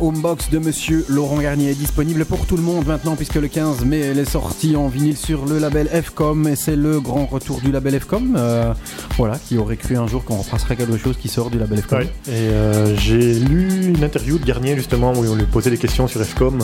[0.04, 3.86] Homebox de monsieur Laurent Garnier est disponible pour tout le monde maintenant puisque le 15
[3.86, 7.62] mai elle est sortie en vinyle sur le label FCOM et c'est le grand retour
[7.62, 8.36] du label FCOM.
[8.38, 8.74] Euh,
[9.16, 12.00] voilà, qui aurait cru un jour qu'on repasserait quelque chose qui sort du label FCOM.
[12.00, 12.06] Ouais.
[12.28, 16.08] Et euh, j'ai lu une interview de Garnier justement où on lui posait des questions
[16.08, 16.60] sur FCOM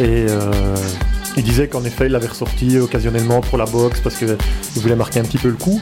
[0.00, 0.76] et euh,
[1.36, 4.36] il disait qu'en effet il l'avait ressorti occasionnellement pour la box parce qu'il
[4.76, 5.80] voulait marquer un petit peu le coup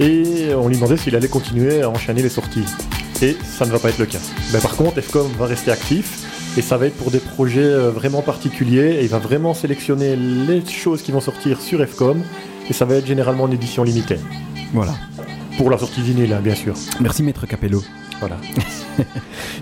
[0.00, 2.64] et on lui demandait s'il allait continuer à enchaîner les sorties.
[3.22, 4.18] Et ça ne va pas être le cas.
[4.52, 6.26] Ben, par contre, FCOM va rester actif
[6.58, 10.16] et ça va être pour des projets euh, vraiment particuliers et il va vraiment sélectionner
[10.16, 12.20] les choses qui vont sortir sur FCOM
[12.68, 14.18] et ça va être généralement en édition limitée.
[14.72, 14.94] Voilà.
[15.56, 16.74] Pour la sortie vinyle, bien sûr.
[17.00, 17.82] Merci Maître Capello.
[18.18, 18.36] Voilà.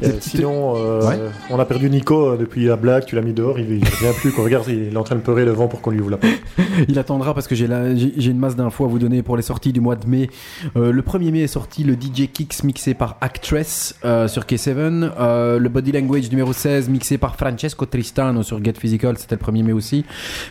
[0.02, 1.18] Euh, sinon, euh, Ouais.
[1.50, 4.16] on a perdu Nico euh, depuis la blague, tu l'as mis dehors, il ne revient
[4.18, 4.32] plus.
[4.32, 4.44] Quoi.
[4.44, 6.32] Regarde, il est en train de pleurer le vent pour qu'on lui ouvre la porte.
[6.88, 9.80] Il attendra parce que j'ai une masse d'infos à vous donner pour les sorties du
[9.80, 10.30] mois de mai.
[10.76, 13.94] Euh, le 1er mai est sorti le DJ Kicks mixé par Actress
[14.28, 15.10] sur K7.
[15.18, 19.52] Euh, le Body Language numéro 16 mixé par Francesco Tristano sur Get Physical, c'était le
[19.52, 20.04] 1er mai aussi.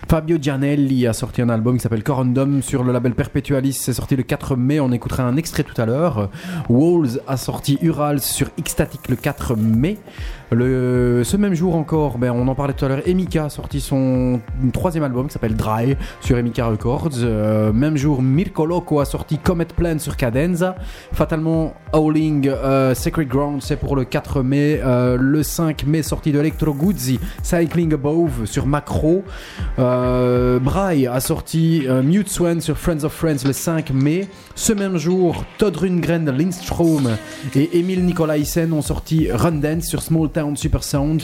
[0.08, 3.74] Fabio Gianelli a sorti un album qui s'appelle Corundum sur le label Perpetualis.
[3.74, 4.80] C'est sorti le 4 mai.
[4.80, 6.30] On écoutera un extrait tout à l'heure.
[6.70, 9.98] Walls a sorti Urals sur Ecstatic le 4 mai.
[10.52, 14.40] Ce même jour encore, ben, on en parlait tout à l'heure, Emika a sorti son
[14.74, 17.10] troisième album qui s'appelle Dry sur Emika Records.
[17.18, 20.76] Euh, même jour, Mirko Loco a sorti Comet Plan sur Cadenza.
[21.14, 24.82] Fatalement, Howling euh, Sacred Ground, c'est pour le 4 mai.
[24.84, 29.24] Euh, le 5 mai, sortie de Electro Guzzi, Cycling Above sur Macro.
[29.78, 34.28] Braille a sorti Mute Swan sur Friends of Friends le 5 mai.
[34.56, 37.10] Ce même jour, Todd Rundgren Lindstrom
[37.56, 41.24] et Emile Nicolaisen ont sorti Run Dance sur Small Town Super Sound.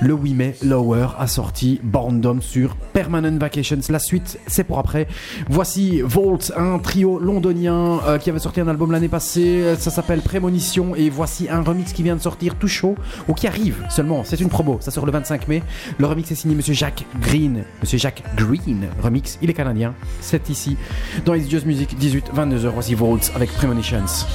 [0.00, 3.80] Le 8 mai, Lower a sorti Born Dom sur Permanent Vacations.
[3.88, 5.08] La suite, c'est pour après.
[5.48, 9.74] Voici Volt, un trio londonien euh, qui avait sorti un album l'année passée.
[9.78, 10.94] Ça s'appelle Prémonition.
[10.94, 12.94] Et voici un remix qui vient de sortir tout chaud,
[13.28, 14.22] ou qui arrive seulement.
[14.24, 14.78] C'est une promo.
[14.80, 15.62] Ça sort le 25 mai.
[15.98, 17.64] Le remix est signé Monsieur Jacques Green.
[17.80, 18.88] Monsieur Jacques Green.
[19.02, 19.38] Remix.
[19.42, 19.94] Il est canadien.
[20.20, 20.76] C'est ici
[21.24, 22.68] dans It's Just Music 18-22h.
[22.68, 24.26] Voici Volt avec Premonitions.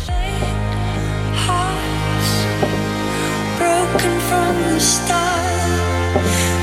[4.80, 6.56] From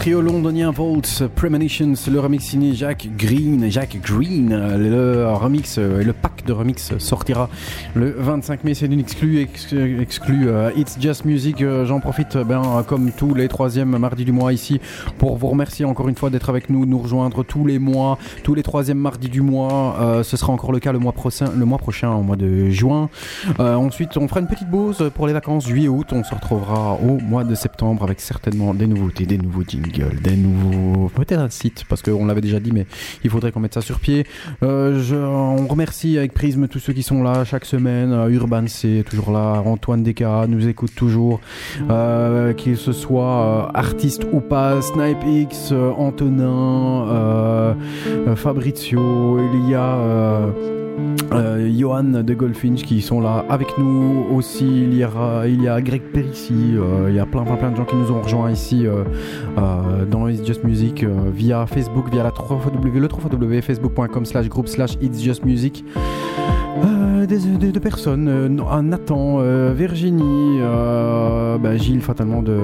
[0.00, 6.14] trio londonien Volts Premonitions, le remix signé Jack Green, Jack Green, le remix et le
[6.14, 7.50] pack de remix sortira
[7.94, 8.72] le 25 mai.
[8.72, 9.40] C'est une exclue,
[10.00, 11.60] exclue, euh, It's Just Music.
[11.60, 14.80] Euh, J'en profite, ben, comme tous les troisièmes mardis du mois ici,
[15.18, 18.54] pour vous remercier encore une fois d'être avec nous, nous rejoindre tous les mois, tous
[18.54, 19.96] les troisièmes mardis du mois.
[20.00, 22.70] Euh, ce sera encore le cas le mois prochain, le mois prochain, au mois de
[22.70, 23.10] juin.
[23.58, 26.08] Euh, ensuite, on fera une petite pause pour les vacances juillet-août.
[26.12, 29.62] On se retrouvera au mois de septembre avec certainement des nouveautés, des nouveaux
[29.98, 31.08] des nouveaux.
[31.08, 32.86] Peut-être un site, parce qu'on l'avait déjà dit, mais
[33.24, 34.26] il faudrait qu'on mette ça sur pied.
[34.62, 38.12] Euh, on remercie avec Prisme tous ceux qui sont là chaque semaine.
[38.12, 39.62] Euh, Urban C toujours là.
[39.64, 41.40] Antoine Desca nous écoute toujours.
[41.90, 44.80] Euh, qu'il se soit artiste ou pas.
[44.82, 47.76] Snipe X, Antonin,
[48.36, 49.96] Fabrizio, il y a.
[51.32, 54.66] euh, Johan de Goldfinch qui sont là avec nous aussi.
[54.66, 56.52] Il y a, il y a Greg Perissi.
[56.76, 58.86] euh, il y a plein, plein, plein de gens qui nous ont rejoints ici
[59.80, 62.60] euh, dans It's Just Music euh, via Facebook, via la 3
[62.98, 63.30] le 3
[63.62, 65.84] facebook.com slash groupe slash It's Just Music.
[66.78, 72.58] Euh, des, des- de personnes, euh, no- Nathan, euh, Virginie, euh, bah, Gilles fatalement de,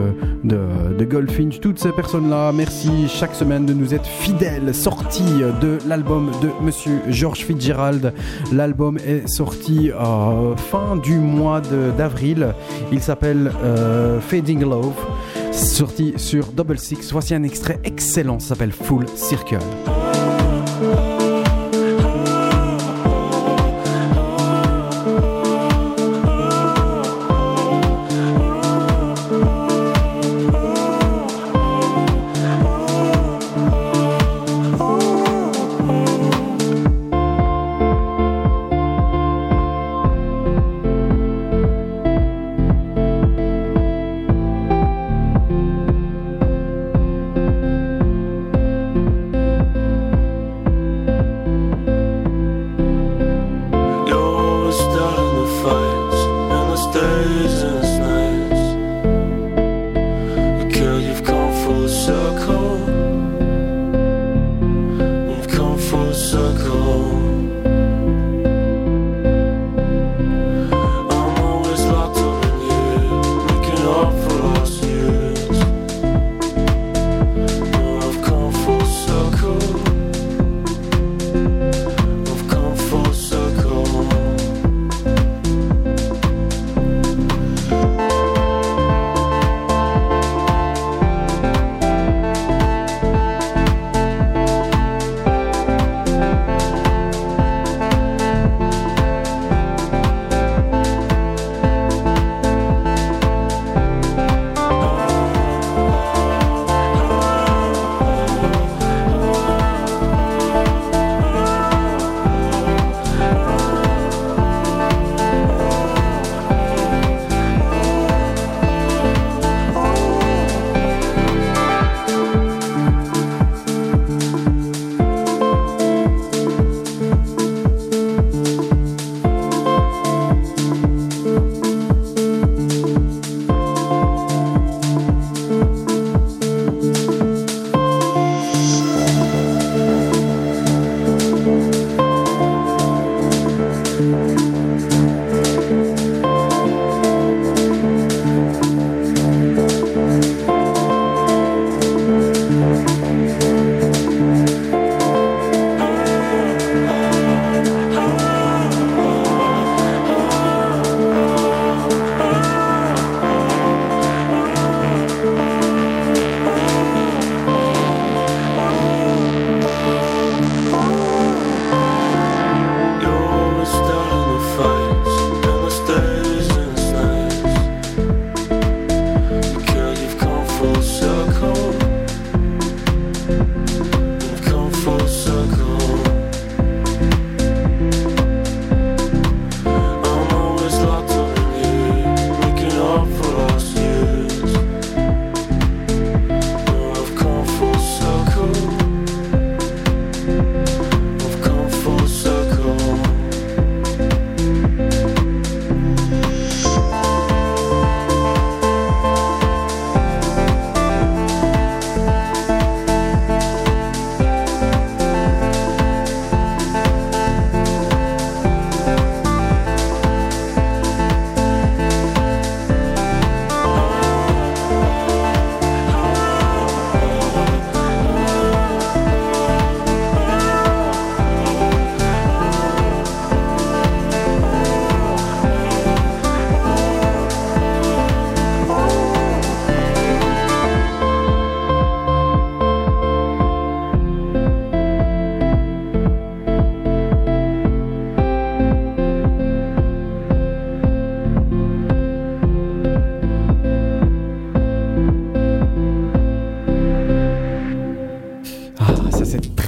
[0.44, 0.58] de,
[0.96, 4.74] de Goldfinch, toutes ces personnes-là, merci chaque semaine de nous être fidèles.
[4.74, 8.12] Sortie de l'album de Monsieur George Fitzgerald.
[8.52, 11.60] L'album est sorti euh, fin du mois
[11.98, 12.54] d'avril.
[12.92, 14.94] Il s'appelle euh, Fading Love.
[15.52, 17.10] Sorti sur Double Six.
[17.12, 18.38] Voici un extrait excellent.
[18.38, 19.58] S'appelle Full Circle.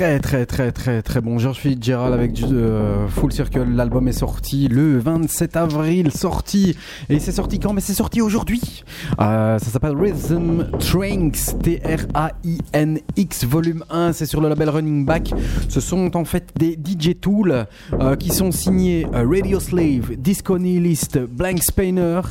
[0.08, 1.38] Très très très très très bon.
[1.38, 3.66] George Fitzgerald avec euh, Full Circle.
[3.74, 6.10] L'album est sorti le 27 avril.
[6.12, 6.74] Sorti
[7.10, 7.74] et c'est sorti quand?
[7.74, 8.84] Mais c'est sorti aujourd'hui.
[9.20, 14.14] Euh, ça s'appelle Rhythm Trainx T-R-A-I-N-X volume 1.
[14.14, 15.34] C'est sur le label Running Back.
[15.68, 17.66] Ce sont en fait des DJ Tools
[18.00, 22.22] euh, qui sont signés Radio Slave, Disco Nihilist, Blank Spainer,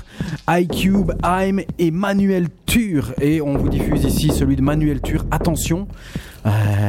[0.49, 3.13] iCube, I'm et Manuel Tur.
[3.21, 5.25] Et on vous diffuse ici celui de Manuel Tur.
[5.29, 5.87] Attention,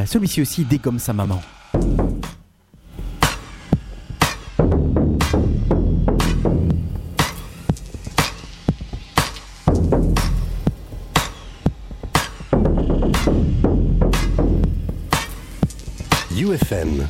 [0.07, 1.41] celui-ci aussi dégomme sa maman.
[16.39, 17.07] UFM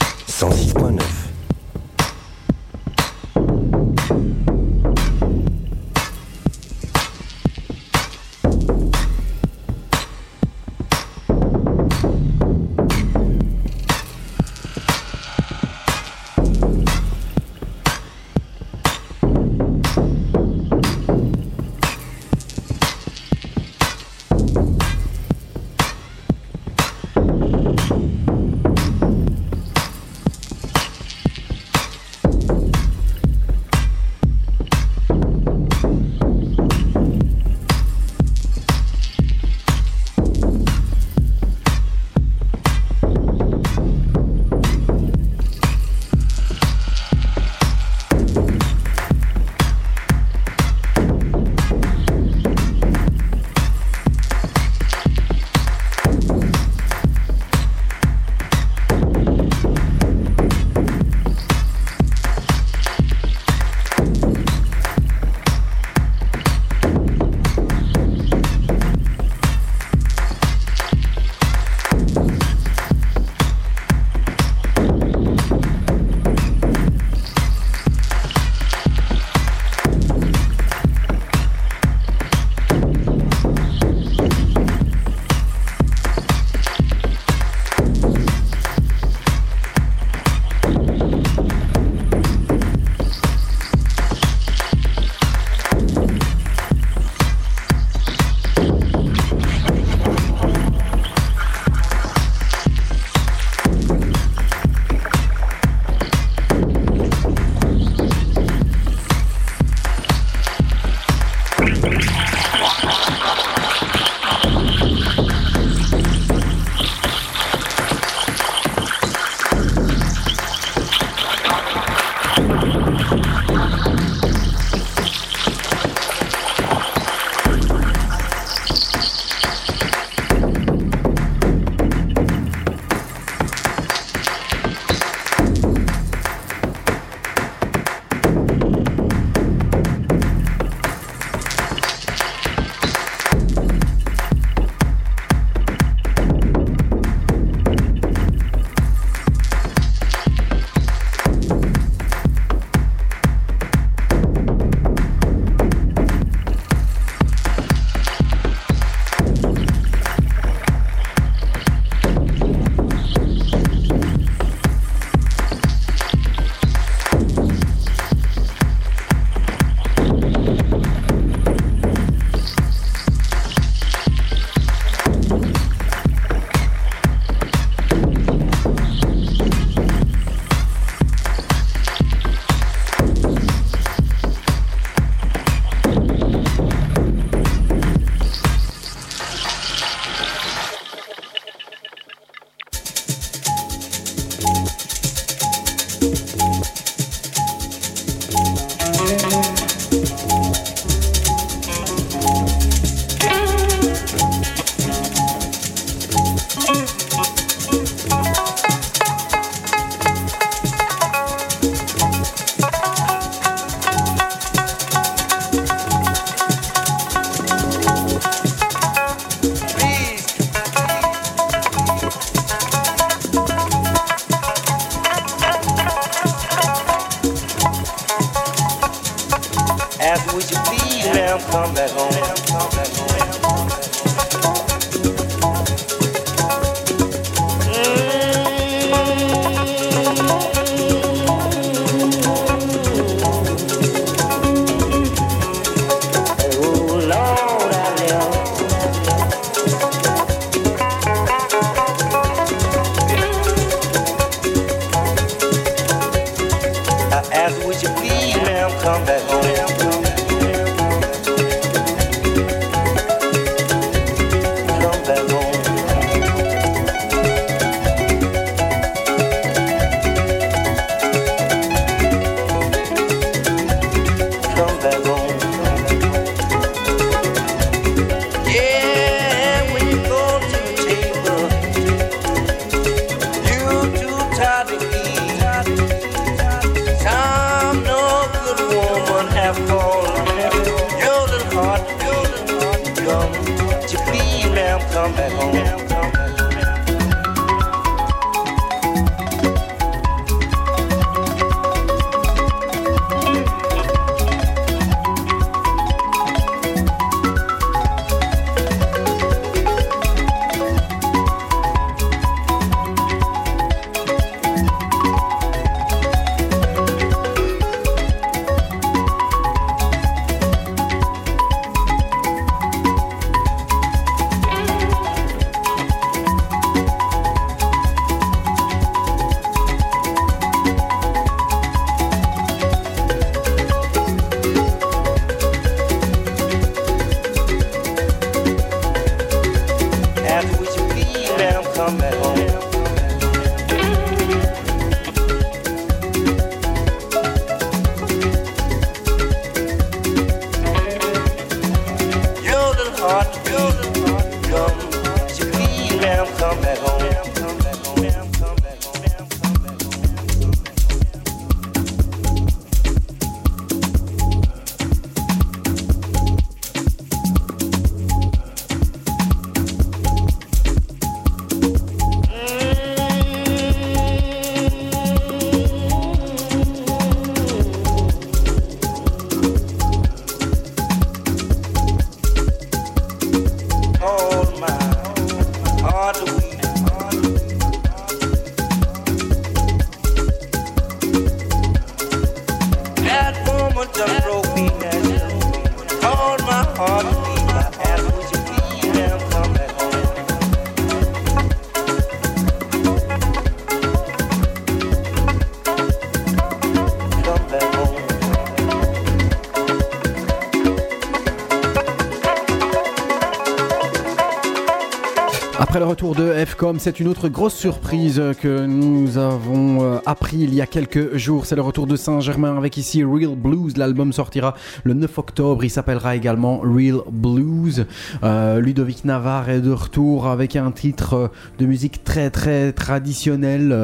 [416.44, 421.16] FCOM, c'est une autre grosse surprise que nous avons euh, appris il y a quelques
[421.16, 421.46] jours.
[421.46, 423.76] C'est le retour de Saint-Germain avec ici Real Blues.
[423.76, 425.64] L'album sortira le 9 octobre.
[425.64, 427.86] Il s'appellera également Real Blues.
[428.22, 431.28] Euh, Ludovic Navarre est de retour avec un titre euh,
[431.58, 433.74] de musique très très traditionnelle,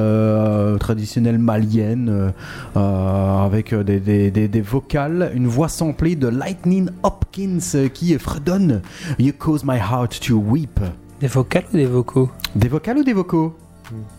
[0.78, 2.32] traditionnelle malienne,
[2.74, 8.82] avec des, des, des, des vocales, une voix samplée de Lightning Hopkins qui fredonne
[9.18, 10.80] You Cause My Heart to Weep.
[11.24, 13.56] Des vocales ou des vocaux Des vocales ou des vocaux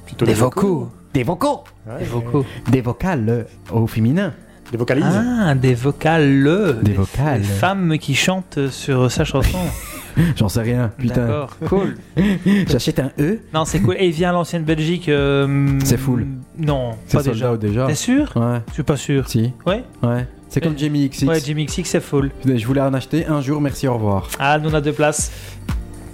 [0.07, 0.89] Plutôt Des vocaux.
[1.13, 2.45] Des vocaux Ouais, Des vocaux.
[2.71, 4.33] Des vocales euh, au féminin.
[4.71, 5.05] Des vocalises.
[5.05, 6.79] Ah, des vocales.
[6.81, 7.41] Des vocales.
[7.41, 9.59] Des femmes qui chantent sur sa chanson.
[10.35, 11.27] J'en sais rien, putain.
[11.27, 11.95] D'accord, cool.
[12.67, 13.37] J'achète un E.
[13.53, 13.97] Non, c'est cool.
[13.99, 15.07] Et il vient à l'ancienne Belgique.
[15.07, 16.25] euh, C'est full.
[16.57, 17.53] Non, C'est pas déjà.
[17.53, 17.85] out déjà.
[17.85, 19.29] T'es sûr Ouais, Je suis pas sûr.
[19.29, 19.53] si.
[19.67, 20.25] Ouais Ouais.
[20.49, 21.25] C'est comme Jamie XX.
[21.27, 22.31] Ouais, Jimmy XX, c'est full.
[22.43, 24.27] Je voulais en acheter un jour, merci, au revoir.
[24.39, 25.31] Ah, nous on a deux places.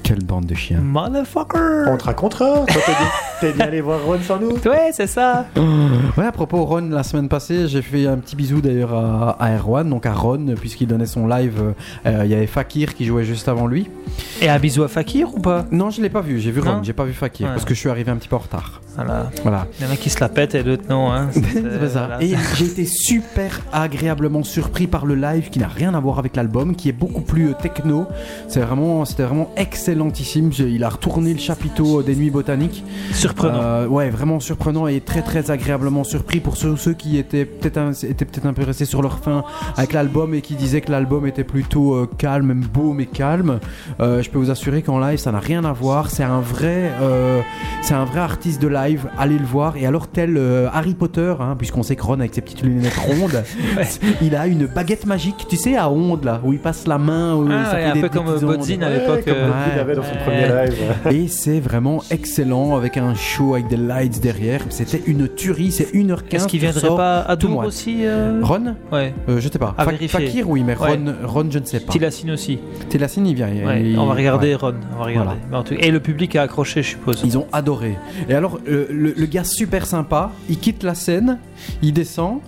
[0.04, 0.80] Quelle bande de chiens.
[0.82, 2.66] Motherfucker Contre un contrat.
[2.68, 3.08] Toi, t'es bien-
[3.42, 5.46] T'es bien allé voir Ron sans nous Ouais, c'est ça.
[6.18, 9.56] Ouais, à propos Ron, la semaine passée, j'ai fait un petit bisou d'ailleurs à, à
[9.58, 11.74] Erwan, donc à Ron, puisqu'il donnait son live.
[12.06, 13.88] euh, Il y avait Fakir qui jouait juste avant lui.
[14.42, 15.66] Et un bisou à Fakir ou pas?
[15.72, 17.54] Non, je l'ai pas vu, j'ai vu Ron, Non j'ai pas vu Fakir, Ouais.
[17.54, 18.82] parce que je suis arrivé un petit peu en retard.
[18.96, 19.30] Voilà.
[19.44, 19.68] Voilà.
[19.80, 21.12] Il y en a qui se la pètent et d'autres non.
[21.12, 21.30] Hein.
[21.32, 22.08] C'est- C'est pas ça.
[22.08, 22.24] voilà.
[22.24, 26.36] Et j'ai été super agréablement surpris par le live qui n'a rien à voir avec
[26.36, 28.06] l'album, qui est beaucoup plus euh, techno.
[28.48, 30.52] C'est vraiment, c'était vraiment excellentissime.
[30.60, 32.84] Il a retourné le chapiteau des Nuits Botaniques.
[33.14, 33.60] Surprenant.
[33.62, 37.78] Euh, ouais, vraiment surprenant et très très agréablement surpris pour ceux, ceux qui étaient peut-être
[37.78, 39.44] un, étaient peut-être un peu restés sur leur fin
[39.78, 43.60] avec l'album et qui disaient que l'album était plutôt euh, calme, même beau mais calme.
[44.00, 46.10] Euh, je peux vous assurer qu'en live ça n'a rien à voir.
[46.10, 47.42] C'est un vrai, euh,
[47.82, 49.08] c'est un vrai artiste de live.
[49.18, 49.78] Allez le voir.
[49.78, 52.96] Et alors tel euh, Harry Potter, hein, puisqu'on sait que Ron avec ses petites lunettes
[52.98, 53.44] rondes,
[53.78, 53.88] Ouais.
[54.22, 57.36] il a une baguette magique, tu sais, à ondes là, où il passe la main.
[57.36, 59.26] où Ah ça ouais, fait un des peu comme petites Bodzin à Ouais, l'époque.
[59.26, 60.24] Comme euh, Bodzin avait dans son ouais.
[60.24, 61.24] premier live.
[61.24, 64.62] Et c'est vraiment excellent avec un show avec des lights derrière.
[64.70, 66.36] C'était une tuerie, c'est 1h15.
[66.36, 67.68] Est-ce qu'il viendrait pas à moite.
[67.68, 69.14] aussi euh Ron Ouais.
[69.30, 69.74] Euh, Je sais pas.
[69.78, 70.20] À Fa- vérifier.
[70.28, 71.00] Fakir, oui, mais Ron, Ouais.
[71.26, 71.92] Ron je ne sais pas.
[71.92, 72.60] Tilacine aussi.
[72.90, 73.48] Télassine, il vient.
[73.50, 74.56] il- Ouais, on va regarder ouais.
[74.56, 74.74] Ron.
[74.96, 75.40] On va regarder.
[75.50, 75.64] Voilà.
[75.64, 77.22] Tout- Et le public a accroché, je suppose.
[77.24, 77.96] Ils ont adoré.
[78.30, 81.40] Et alors, euh, le, le gars super sympa, il quitte la scène,
[81.82, 82.40] il descend.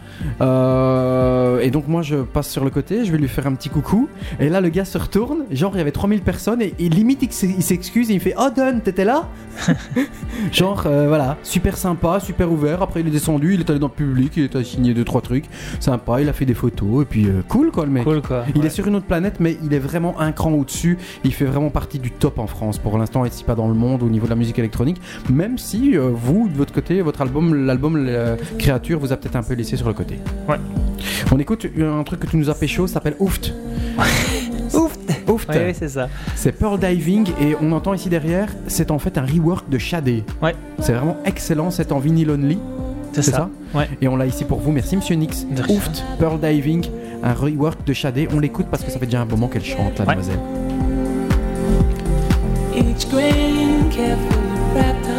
[0.42, 3.70] euh, et donc, moi, je passe sur le côté, je vais lui faire un petit
[3.70, 4.08] coucou.
[4.40, 5.44] Et là, le gars se retourne.
[5.52, 6.62] Genre, il y avait 3000 personnes.
[6.62, 8.12] Et, et limite, il s'ex- il s'excuse.
[8.12, 9.28] Et il fait Oh, Don, t'étais là?
[10.52, 12.82] Genre, euh, voilà, super sympa, super ouvert.
[12.82, 15.22] Après, il est descendu, il est allé dans le public, il a signé deux trois
[15.22, 15.46] trucs.
[15.80, 17.04] Sympa, il a fait des photos.
[17.04, 18.04] Et puis, euh, cool, quoi, le mec.
[18.04, 18.44] Cool quoi.
[18.56, 18.68] Il Ouais.
[18.68, 20.98] est sur une autre planète, mais il est vraiment un cran au-dessus.
[21.24, 24.04] Il fait vraiment partie du top en France pour l'instant, ici pas dans le monde
[24.04, 25.02] au niveau de la musique électronique.
[25.30, 28.08] Même si vous, de votre côté, votre album, l'album
[28.58, 30.20] Créature, vous a peut-être un peu laissé sur le côté.
[30.48, 30.58] Ouais.
[31.32, 33.54] On écoute un truc que tu nous as pécho, ça s'appelle Ouft.
[34.74, 34.98] Ouf
[35.30, 36.10] Ouf, Oui, oui, c'est ça.
[36.36, 40.24] c'est Pearl Diving et on entend ici derrière, c'est en fait un rework de Shadé.
[40.42, 40.54] Ouais.
[40.80, 42.58] C'est vraiment excellent, c'est en vinyle only.
[43.14, 43.32] C'est ça.
[43.32, 43.88] ça Ouais.
[44.02, 44.72] Et on l'a ici pour vous.
[44.72, 45.46] Merci Monsieur Nix.
[45.70, 46.86] Ouft, Pearl Diving,
[47.24, 48.28] un rework de Shadé.
[48.34, 50.14] On l'écoute parce que ça fait déjà un moment qu'elle chante, la Ouais.
[50.16, 50.40] demoiselle.
[52.76, 55.13] Each grain carefully wrapped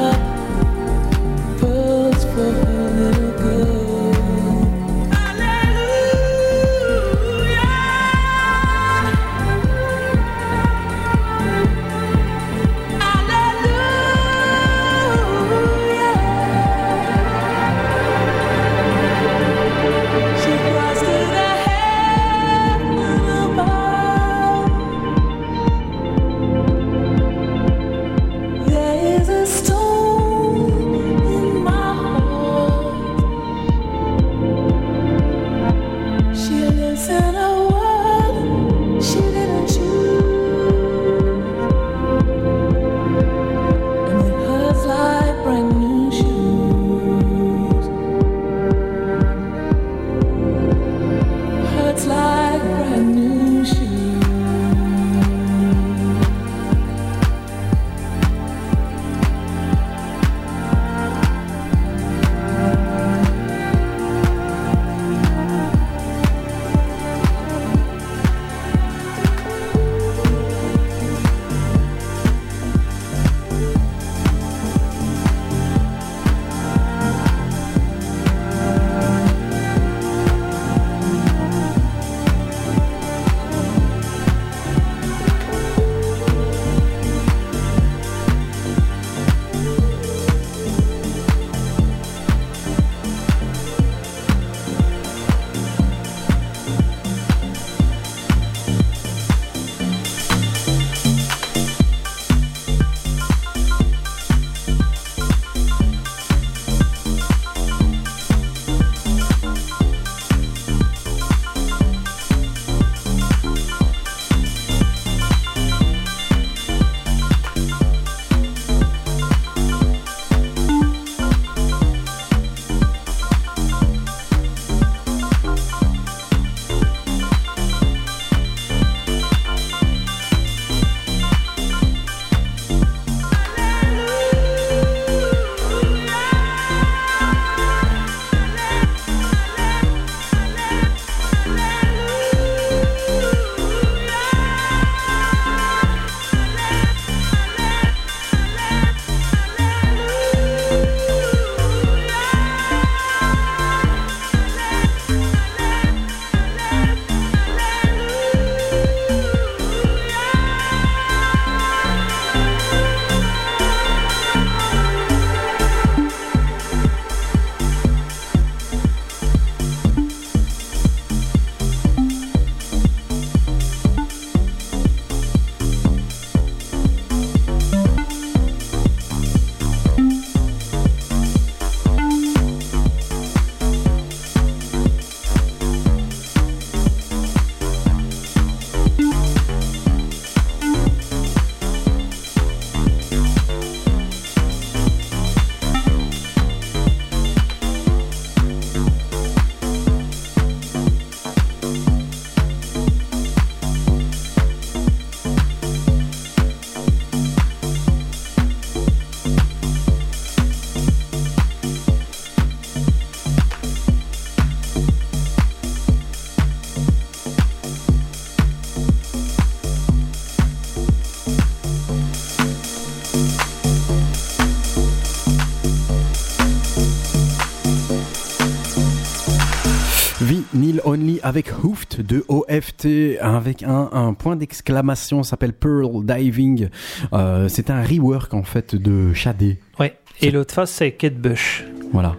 [230.85, 236.69] Only avec Hoofed de OFT avec un, un point d'exclamation s'appelle Pearl Diving.
[237.13, 239.59] Euh, c'est un rework en fait de Shadé.
[239.79, 239.97] Ouais.
[240.21, 241.65] Et l'autre face, c'est Kate Bush.
[241.93, 242.17] Voilà.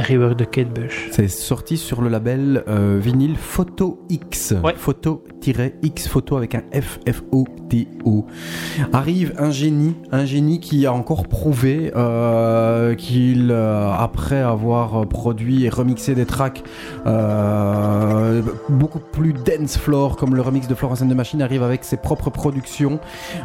[0.00, 1.08] Rework de Kate Bush.
[1.10, 4.54] C'est sorti sur le label euh, vinyle Photo X.
[4.62, 4.74] Ouais.
[4.76, 8.26] Photo-X photo avec un F F O T O.
[8.92, 15.64] Arrive un génie, un génie qui a encore prouvé euh, qu'il euh, après avoir produit
[15.64, 16.62] et remixé des tracks
[18.68, 21.96] beaucoup plus dance floor comme le remix de Florence and the Machine arrive avec ses
[21.96, 23.00] propres productions.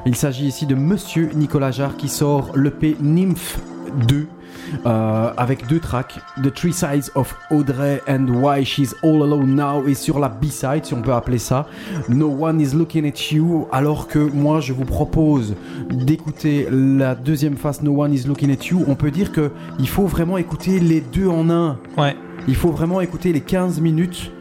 [0.06, 3.60] Il s'agit ici de Monsieur Nicolas Jarre qui sort l'EP Nymph
[4.08, 4.28] 2
[4.86, 9.88] euh, avec deux tracks, The Three Sides of Audrey and Why She's All Alone Now
[9.88, 11.68] et sur la B-side, si on peut appeler ça,
[12.10, 15.56] No One Is Looking at You, alors que moi je vous propose
[15.90, 19.88] d'écouter la deuxième face No One Is Looking at You, on peut dire que il
[19.88, 21.78] faut vraiment écouter les deux en un.
[21.98, 22.16] Ouais.
[22.48, 24.32] Il faut vraiment écouter les 15 minutes.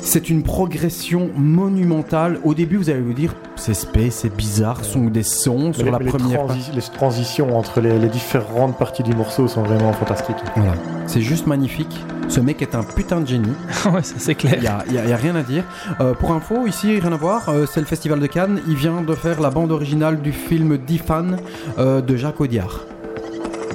[0.00, 2.38] C'est une progression monumentale.
[2.44, 5.84] Au début, vous allez vous dire, c'est space, c'est bizarre, ce sont des sons sur
[5.84, 9.62] les, la les première transi- les transitions entre les, les différentes parties du morceau sont
[9.62, 10.36] vraiment fantastiques.
[10.56, 10.74] Voilà.
[11.06, 11.98] C'est juste magnifique.
[12.28, 13.52] Ce mec est un putain de génie.
[13.86, 14.54] ouais, ça c'est clair.
[14.86, 15.64] Il n'y a, rien à dire.
[16.00, 18.60] Euh, pour info, ici, rien à voir, euh, c'est le Festival de Cannes.
[18.68, 21.36] Il vient de faire la bande originale du film Diffan
[21.78, 22.80] euh, de Jacques Audiard.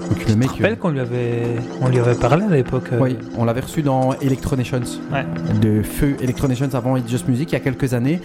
[0.10, 0.50] Donc le mec.
[0.56, 1.44] Je me rappelle qu'on lui avait,
[1.82, 2.86] on lui avait parlé à l'époque.
[2.94, 4.82] euh, Oui, on l'avait reçu dans Electronations.
[5.12, 5.26] Ouais.
[5.62, 8.20] De Feu Electronations avant It's Just Music il y a quelques années.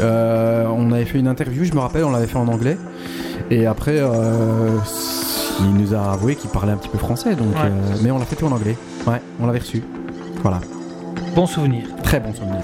[0.00, 2.76] Euh, on avait fait une interview, je me rappelle, on l'avait fait en anglais.
[3.50, 4.76] Et après, euh,
[5.60, 7.34] il nous a avoué qu'il parlait un petit peu français.
[7.34, 7.62] Donc, Ouais.
[7.66, 8.76] euh, mais on l'a fait tout en anglais.
[9.06, 9.82] Ouais, on l'avait reçu.
[10.42, 10.60] Voilà.
[11.34, 11.84] Bon souvenir.
[12.02, 12.62] Très bon souvenir.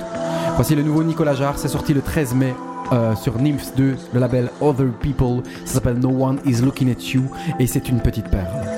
[0.57, 2.55] Voici le nouveau Nicolas Jarre, c'est sorti le 13 mai
[2.93, 5.43] euh, sur Nymphs 2, le label Other People.
[5.65, 7.25] Ça s'appelle No One Is Looking at You
[7.59, 8.76] et c'est une petite perle.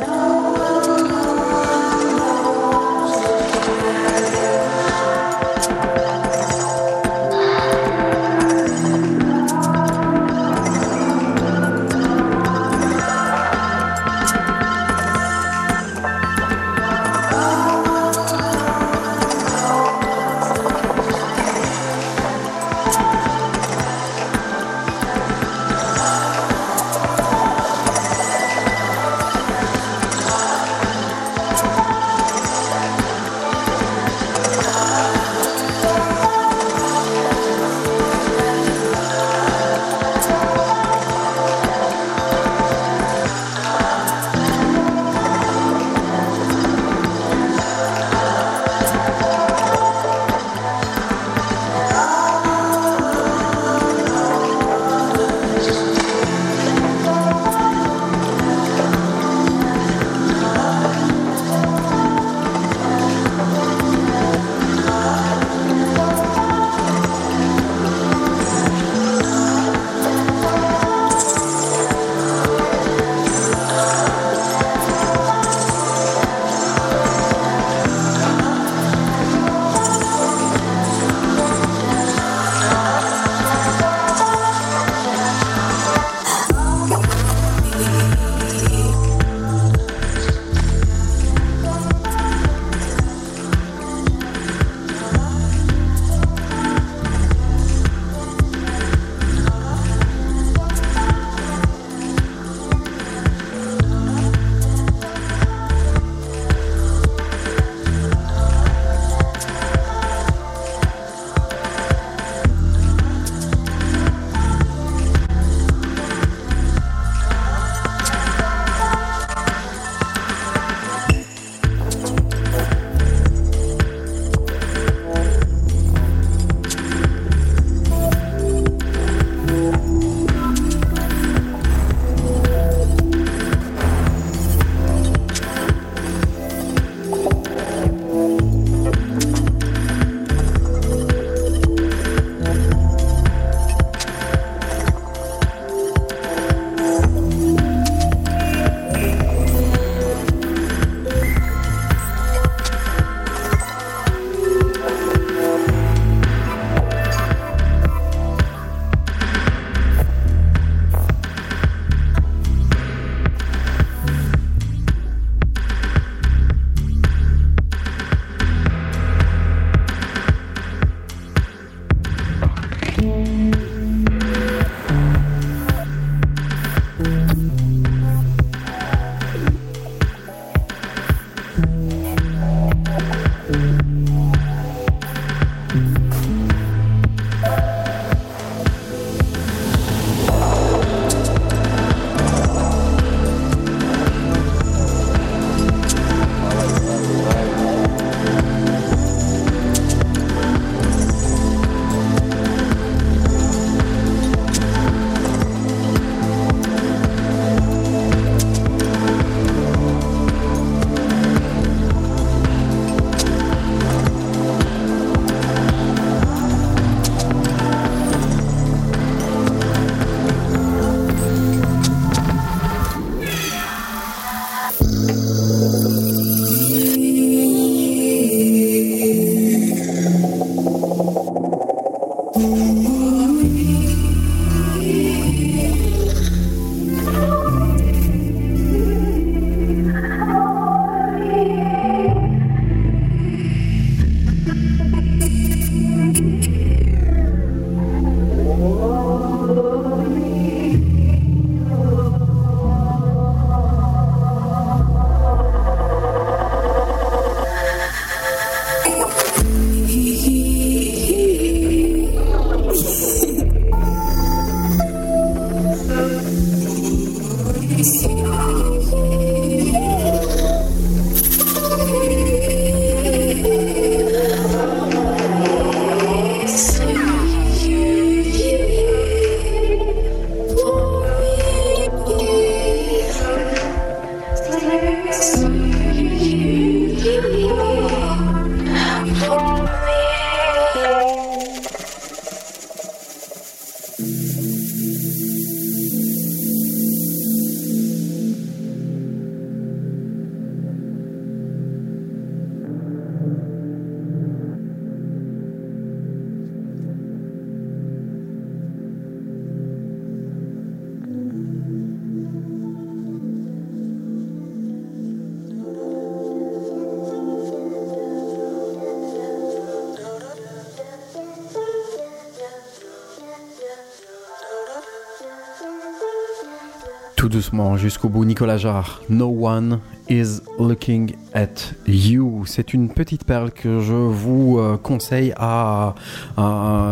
[327.76, 329.02] Jusqu'au bout, Nicolas Jarre.
[329.08, 332.44] No one is looking at you.
[332.46, 335.94] C'est une petite perle que je vous euh, conseille à,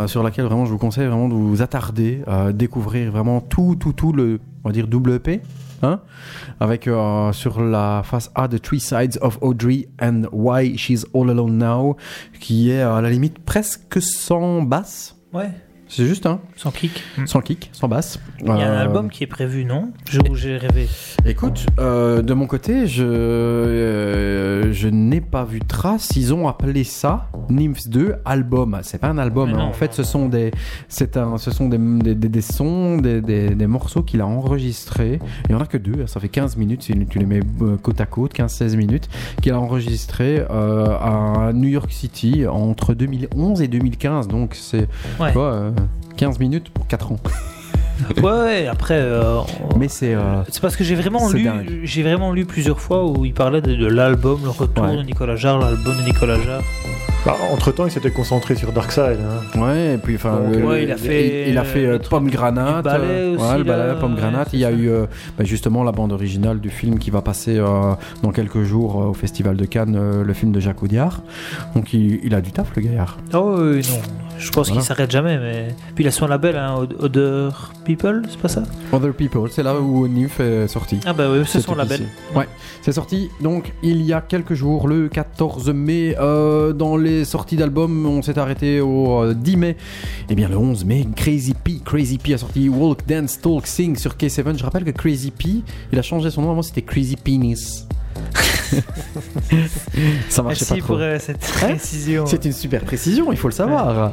[0.07, 3.93] sur laquelle vraiment je vous conseille vraiment de vous attarder, à découvrir vraiment tout, tout,
[3.93, 5.41] tout le, on va dire double EP.
[5.83, 6.01] Hein
[6.59, 11.28] avec euh, sur la face A The Three Sides of Audrey and Why She's All
[11.28, 11.97] Alone Now
[12.41, 15.51] qui est à la limite presque sans basse Ouais,
[15.88, 17.02] c'est juste hein sans kick.
[17.26, 19.92] sans kick sans basse Il y a un Euh, album qui est prévu, non?
[20.10, 20.88] Je- où J'ai rêvé.
[21.24, 26.10] Écoute, euh, de mon côté, je, euh, je n'ai pas vu trace.
[26.16, 28.78] Ils ont appelé ça Nymphs 2 album.
[28.82, 29.50] C'est pas un album.
[29.50, 29.58] Hein.
[29.58, 30.50] non, en fait, ce sont des,
[30.88, 34.26] c'est un, ce sont des, des, des- des sons, des, des, des morceaux qu'il a
[34.26, 35.18] enregistrés.
[35.48, 36.06] Il y en a que deux.
[36.06, 36.82] Ça fait 15 minutes.
[36.82, 37.40] Si tu les mets
[37.82, 39.08] côte à côte, 15-16 minutes,
[39.42, 44.28] qu'il a enregistré euh, à New York City entre 2011 et 2015.
[44.28, 44.88] Donc c'est,
[45.20, 45.28] Ouais.
[45.28, 45.70] tu vois, euh,
[46.16, 47.18] 15 minutes pour 4 ans.
[48.18, 48.98] Ouais, ouais, après.
[49.01, 49.38] euh,
[49.78, 51.48] Mais c'est, euh, C'est parce que j'ai vraiment lu,
[51.84, 54.98] j'ai vraiment lu plusieurs fois où il parlait de, de l'album, le retour Ouais.
[54.98, 56.60] de Nicolas Jarre, l'album de Nicolas Jarre.
[57.24, 59.18] Bah, entre temps, il s'était concentré sur Darkseid.
[59.18, 59.59] Hein.
[59.59, 61.98] Ouais, et puis enfin, le- ouais, il a fait, il, il a fait euh, euh,
[61.98, 64.48] Pomme Granate, ballet euh, aussi, ouais, le ballet là, Pomme Granate.
[64.52, 64.76] Il y a ça.
[64.76, 65.06] eu euh,
[65.38, 69.06] bah, justement la bande originale du film qui va passer euh, dans quelques jours euh,
[69.06, 71.22] au Festival de Cannes, euh, le film de Jacques Audiard.
[71.74, 73.16] Donc il, il a du taf le gaillard.
[73.32, 73.97] Oh oui, non,
[74.38, 74.80] je pense Voilà.
[74.80, 75.38] qu'il s'arrête jamais.
[75.38, 79.62] Mais puis il a son label, hein, Other People, c'est pas ça Other People, c'est
[79.62, 80.98] là où Nymph est sorti.
[81.06, 82.00] Ah bah oui, c'est son label.
[82.02, 82.10] ici.
[82.36, 82.48] Ouais,
[82.82, 86.14] c'est sorti donc il y a quelques jours, le 14 mai.
[86.18, 89.76] Euh, dans les sorties d'albums, on s'est arrêté au euh, 10 mai.
[90.28, 93.96] Et bien le 11 mai, Crazy P, Crazy P a sorti Walk, Dance, Talk, Sing
[93.96, 94.58] sur K7.
[94.58, 96.50] Je rappelle que Crazy P, il a changé son nom.
[96.50, 97.86] Avant c'était Crazy Penis.
[100.28, 100.86] Ça marchait Merci pas trop.
[100.86, 102.26] pour euh, cette précision.
[102.26, 104.12] C'est une super précision, il faut le savoir.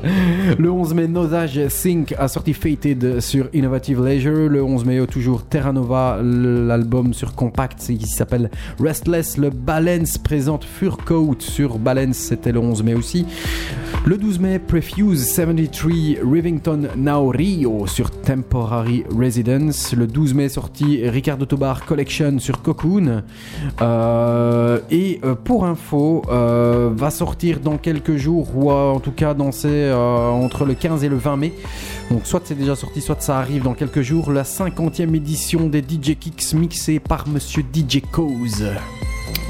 [0.57, 4.49] Le 11 mai, Nosage Sync a sorti Fated sur Innovative Leisure.
[4.49, 8.49] Le 11 mai, toujours Terra Nova, l'album sur Compact qui s'appelle
[8.79, 9.37] Restless.
[9.37, 13.25] Le Balance présente Furcoat sur Balance, c'était le 11 mai aussi.
[14.05, 19.93] Le 12 mai, Prefuse 73 Rivington Now Rio sur Temporary Residence.
[19.95, 23.23] Le 12 mai, sorti Ricardo Tobar Collection sur Cocoon.
[23.81, 23.92] Euh,
[24.89, 29.33] et euh, pour info, euh, va sortir dans quelques jours, ou euh, en tout cas
[29.33, 31.53] dans ces, euh, entre le 15 et le 20 mai.
[32.11, 34.31] Donc soit c'est déjà sorti, soit ça arrive dans quelques jours.
[34.31, 38.65] La 50e édition des DJ Kicks mixée par Monsieur DJ Cause.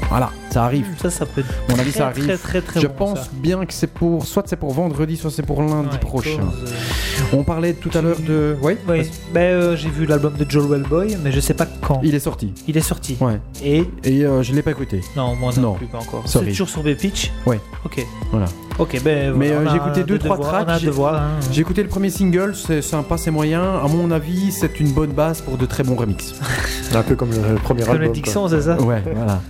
[0.08, 0.86] Voilà, ça arrive.
[1.00, 2.24] Ça, ça peut être mon avis, très, ça arrive.
[2.24, 3.28] très, très, très Je bon, pense ça.
[3.32, 6.36] bien que c'est pour, soit c'est pour vendredi, soit c'est pour lundi Ouais, prochain.
[6.38, 10.34] cause, euh, On parlait tout à l'heure de, oui, Oui, ben, euh, j'ai vu l'album
[10.34, 12.00] de Joel Wellboy, mais je sais pas quand.
[12.04, 12.52] il est sorti.
[12.68, 13.16] Il est sorti.
[13.20, 13.40] Ouais.
[13.64, 15.00] Et Et euh, je l'ai pas écouté.
[15.16, 15.74] non, moi non, Non.
[15.74, 16.22] plus pas encore.
[16.26, 17.60] C'est toujours sur B-Pitch Ouais.
[17.84, 18.04] Ok.
[18.30, 18.46] Voilà.
[18.78, 19.32] Ok, ben.
[19.36, 21.28] Mais, voilà, euh, j'ai écouté deux, trois devoir- tracks, j'ai- hein.
[21.52, 23.62] J'ai écouté le premier single, c'est sympa, c'est moyen.
[23.62, 26.34] À mon avis, c'est une bonne base pour de très bons remixes.
[26.94, 28.06] Un peu comme le, le premier Comme album.
[28.12, 29.40] les Dixon, c'est ça Ouais, voilà.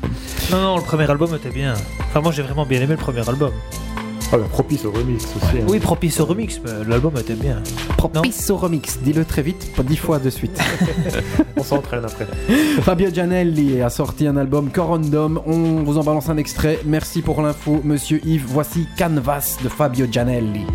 [0.51, 1.72] Non, non, le premier album était bien.
[2.01, 3.51] Enfin, moi j'ai vraiment bien aimé le premier album.
[4.35, 5.59] Ah, bah, propice au remix aussi.
[5.59, 5.65] hein.
[5.69, 7.62] Oui, propice au remix, mais l'album était bien.
[7.97, 10.59] Propice au remix, dis-le très vite, pas dix fois de suite.
[11.56, 12.27] On s'entraîne après.
[12.82, 15.40] Fabio Gianelli a sorti un album Corondom.
[15.47, 16.81] On vous en balance un extrait.
[16.85, 18.44] Merci pour l'info, monsieur Yves.
[18.48, 20.66] Voici Canvas de Fabio Gianelli.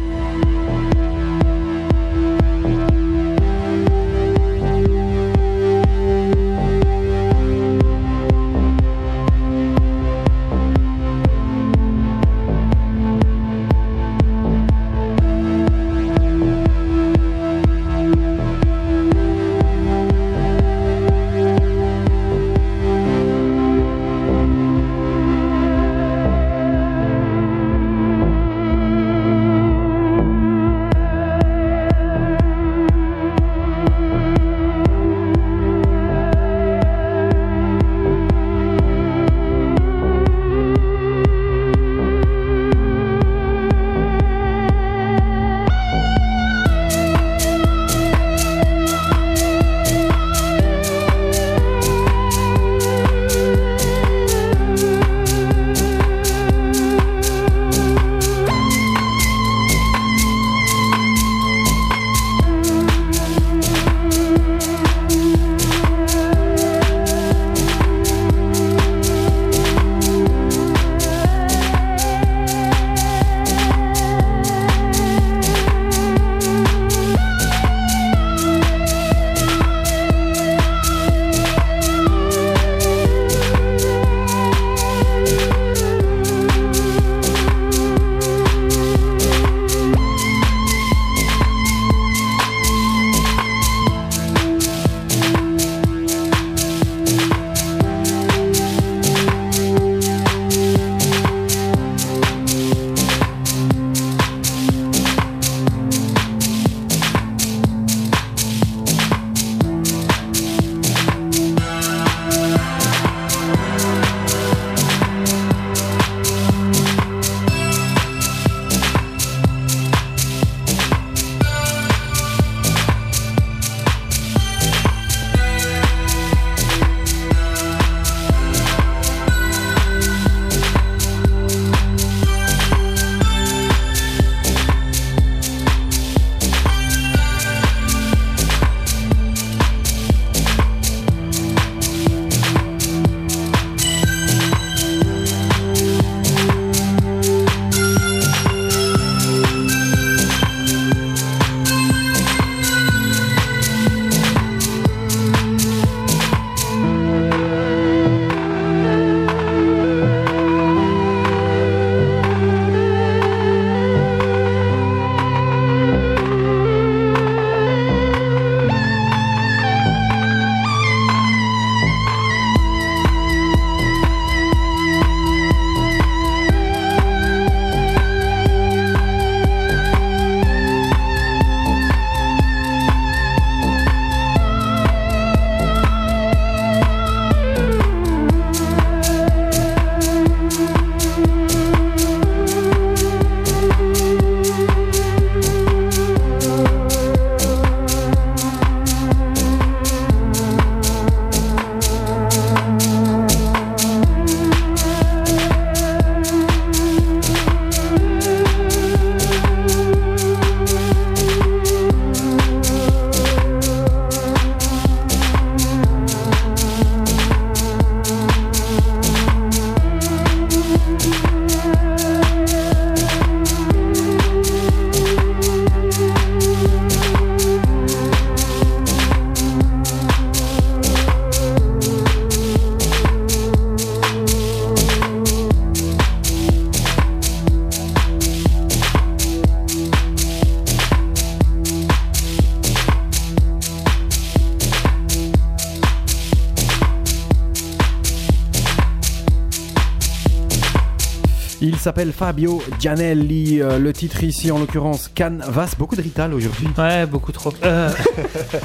[251.89, 253.63] S'appelle Fabio Gianelli.
[253.63, 255.71] Euh, le titre ici, en l'occurrence, Canvas.
[255.75, 256.67] Beaucoup de Rital aujourd'hui.
[256.77, 257.51] Ouais, beaucoup trop.
[257.63, 257.89] Euh,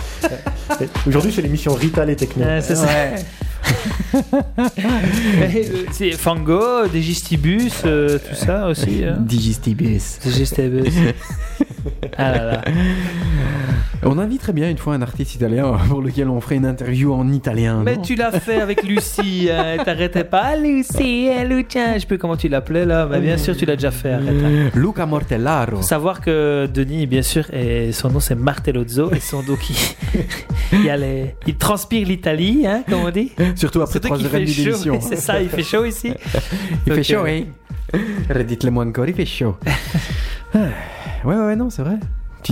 [1.07, 2.45] Aujourd'hui, c'est l'émission Rital et Techno.
[2.45, 2.87] ouais, c'est ça.
[5.55, 9.03] Et, euh, c'est Fango, Digistibus, euh, tout ça aussi.
[9.03, 9.17] hein.
[9.21, 10.19] Digistibus.
[10.23, 10.93] Digistibus.
[12.19, 12.63] ah là là.
[14.07, 17.27] On inviterait bien une fois un artiste italien pour lequel on ferait une interview en
[17.33, 17.83] italien.
[17.85, 20.43] Mais tu l'as fait avec Lucie, hein, t'arrêtais pas.
[20.45, 23.09] Ah, Lucie, hein, Lucien, je sais plus comment tu l'appelais là.
[23.11, 24.29] Mais bien sûr, tu l'as déjà fait, arrête.
[24.45, 24.71] hein.
[24.75, 25.81] Luca Mortellaro.
[25.83, 29.97] Savoir que Denis, bien sûr, et son nom c'est Martellozzo et son dos qui.
[30.73, 33.33] il, y a les- il transpire l'Italie, hein, comme on dit.
[33.57, 35.01] Surtout après Surtout trois qu'il heures d'émission.
[35.01, 36.13] C'est ça, il fait chaud ici.
[36.87, 37.41] Il Donc, fait chaud, euh,
[37.95, 37.99] hein
[38.29, 39.57] Redites-le-moi encore, il fait chaud.
[40.55, 40.61] Ouais,
[41.25, 41.97] ouais, ouais, non, c'est vrai.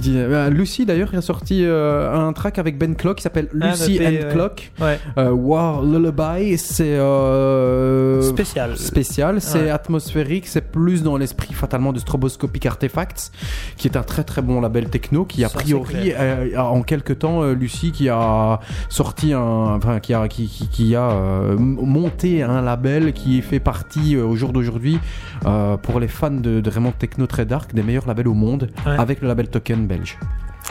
[0.06, 3.68] Euh, Lucy d'ailleurs il a sorti euh, un track avec Ben Clock qui s'appelle Ah,
[3.70, 4.28] Lucy le and ouais.
[4.32, 4.72] Clock.
[4.80, 8.76] Ouais, Euh, War Lullaby, c'est euh, spécial.
[8.76, 9.70] spécial, c'est Ouais.
[9.70, 13.30] atmosphérique, c'est plus dans l'esprit fatalement de Stroboscopic Artifacts,
[13.76, 16.64] qui est un très très bon label techno, qui a Ça, c'est priori euh, a
[16.64, 19.40] en quelque temps euh, Lucie qui a sorti un,
[19.76, 24.16] enfin qui a qui, qui, qui a euh, m- monté un label qui fait partie
[24.16, 24.98] euh, au jour d'aujourd'hui
[25.46, 28.68] euh, pour les fans de, de vraiment techno très dark des meilleurs labels au monde,
[28.86, 28.96] Ouais.
[28.98, 30.18] avec le label Token belge.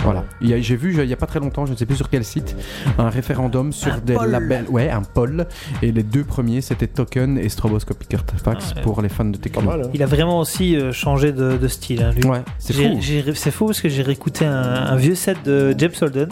[0.03, 0.23] Voilà.
[0.39, 1.97] Il y a- J'ai vu, il y a pas très longtemps, je ne sais plus
[1.97, 2.55] sur quel site,
[2.97, 4.29] un référendum sur Un des poll.
[4.31, 4.65] labels.
[4.69, 5.45] Ouais, un poll.
[5.81, 8.81] Et les deux premiers, c'était Token et Stroboscopic Artifacts Ah ouais.
[8.83, 9.61] pour les fans de techno.
[9.63, 9.81] mal.
[9.83, 9.89] hein.
[9.93, 12.23] Il a vraiment aussi euh, changé de, de style, hein, lui.
[12.23, 12.99] Ouais, c'est fou.
[13.35, 16.29] C'est fou parce que j'ai réécouté un, un vieux set de James Holden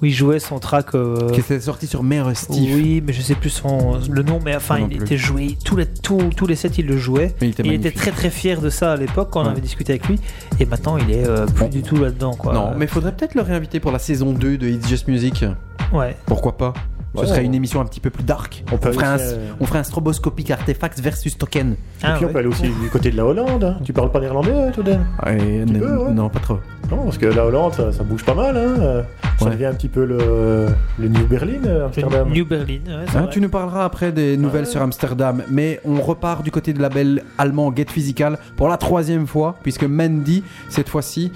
[0.00, 0.94] où il jouait son track.
[0.94, 2.74] euh, Qui était sorti sur Mère Steve.
[2.76, 5.56] Oui, mais je sais plus son, le nom, mais enfin, non il était joué.
[5.64, 7.34] Tous les, tous, tous les sets, il le jouait.
[7.40, 7.94] Il était il était magnifique.
[7.96, 10.18] très très fier de ça à l'époque quand on avait discuté avec lui.
[10.60, 11.68] Et maintenant, il est euh, plus Bon.
[11.68, 12.34] du tout là-dedans.
[12.34, 12.52] Quoi.
[12.54, 15.44] Non, mais faudrait peut-être le réinviter pour la saison 2 de It's Just Music.
[15.92, 16.16] Ouais.
[16.26, 16.74] Pourquoi pas?
[17.14, 18.64] Ce Ouais, serait on- une émission un petit peu plus dark.
[18.72, 21.72] On peut ferait un, euh, on ferait un stroboscopic artefact versus token.
[21.72, 22.32] Et Ah, puis on ouais.
[22.34, 23.64] peut aller aussi du côté de la Hollande.
[23.64, 23.78] hein.
[23.84, 26.12] Tu parles pas néerlandais, hein, tout d'un Et n- peux, ouais.
[26.12, 26.58] Non, pas trop.
[26.90, 28.56] Non, parce que la Hollande, ça, ça bouge pas mal.
[28.56, 28.80] Hein.
[28.80, 29.02] euh,
[29.38, 29.50] Ça Ouais.
[29.52, 30.66] devient un petit peu le,
[30.98, 32.28] le New Berlin, euh, Amsterdam.
[32.28, 32.80] New Berlin.
[33.14, 34.70] Hein, tu nous parleras après des nouvelles Ouais.
[34.70, 39.28] sur Amsterdam, mais on repart du côté de label allemand Get Physical pour la troisième
[39.28, 41.30] fois, puisque Mandy, cette fois-ci,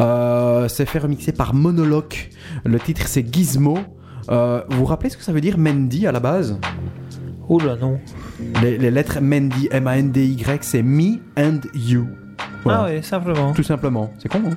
[0.00, 2.14] euh, s'est fait remixer par Monologue.
[2.64, 3.78] Le titre c'est Gizmo.
[4.30, 6.58] Euh, vous vous rappelez ce que ça veut dire Mandy à la base?
[7.48, 7.98] Oh là non.
[8.62, 12.06] les, les lettres Mandy, M-A-N-D-Y, c'est Me and You.
[12.64, 12.80] Voilà.
[12.80, 13.52] Ah ouais, simplement.
[13.52, 14.42] Tout simplement, c'est con.
[14.46, 14.56] Hein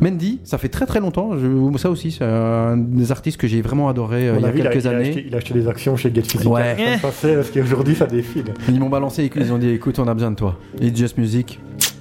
[0.00, 1.38] Mandy, ça fait très très longtemps.
[1.38, 4.52] Je, ça aussi, c'est un des artistes que j'ai vraiment adoré euh, il y a
[4.52, 5.08] quelques il a, années.
[5.08, 6.48] acheté, il a acheté des actions chez Get Physical.
[6.52, 6.76] Ouais.
[6.76, 8.52] Ça me passait, parce qu'aujourd'hui, ça défile.
[8.68, 10.58] Ils m'ont balancé, ils ont dit écoute, on a besoin de toi.
[10.80, 11.60] Et Just Music,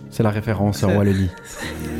[0.09, 1.29] c'est la référence à Lely.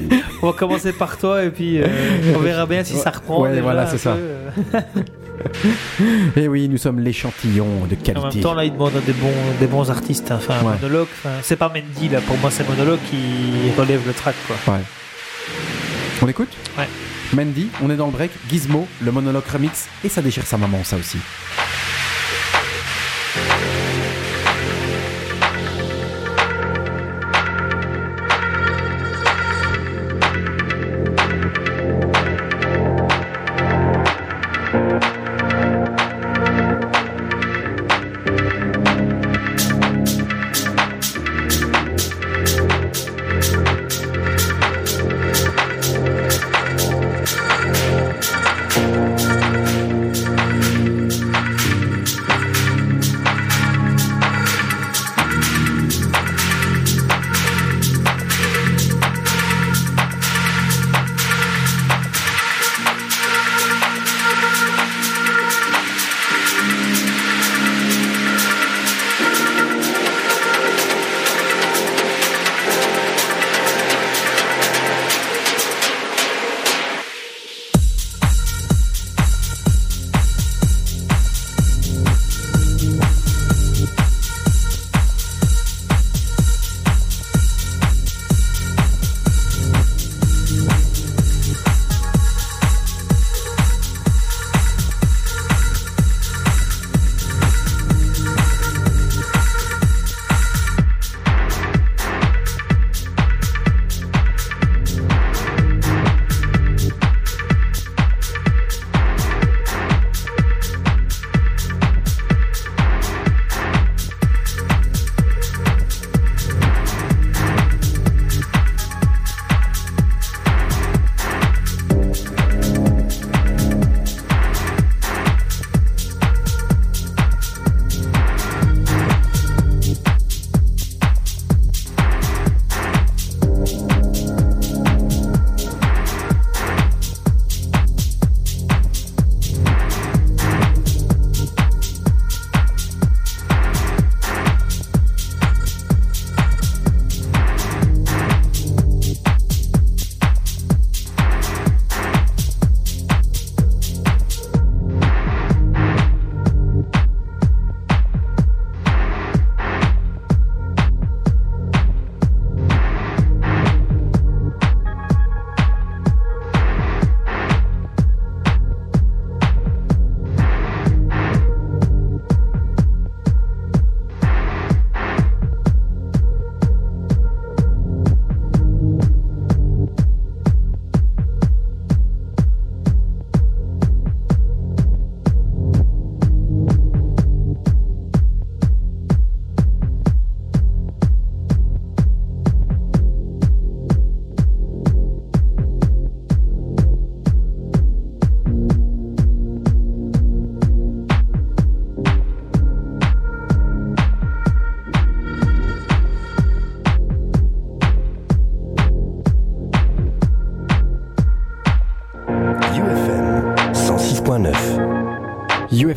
[0.41, 1.87] On va commencer par toi et puis euh,
[2.35, 3.41] on verra bien si ça reprend.
[3.41, 4.15] Ouais, déjà voilà, c'est ça.
[6.35, 8.35] Et oui, nous sommes l'échantillon de En qualité.
[8.37, 10.31] même temps, là, il demande des bons, des bons artistes.
[10.31, 10.37] hein.
[10.39, 10.73] Enfin, Ouais.
[10.81, 11.07] monologue.
[11.41, 12.21] c'est pas Mendy là.
[12.21, 14.55] Pour moi, c'est monologue qui relève le track, quoi.
[14.73, 14.81] Ouais.
[16.21, 16.87] On écoute Ouais.
[17.33, 18.31] Mandy, on est dans le break.
[18.49, 21.17] Gizmo, le monologue remix, et ça déchire sa maman, ça aussi.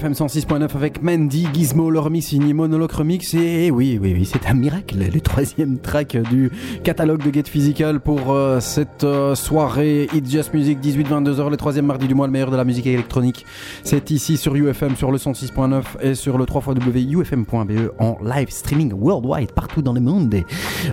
[0.00, 3.34] UFM 106.9 avec Mandy Gizmo, le remix signé Monologue Remix.
[3.34, 4.96] Et oui, oui, oui, c'est un miracle.
[4.96, 6.50] Le troisième track du
[6.82, 11.84] catalogue de Get Physical pour euh, cette euh, soirée It's Just Music 18-22h, le troisième
[11.84, 13.44] mardi du mois, le meilleur de la musique électronique.
[13.84, 18.48] C'est ici sur UFM, sur le 106.9 et sur le 3 ufm.be E en live
[18.48, 20.32] streaming worldwide, partout dans le monde.
[20.32, 20.46] Et,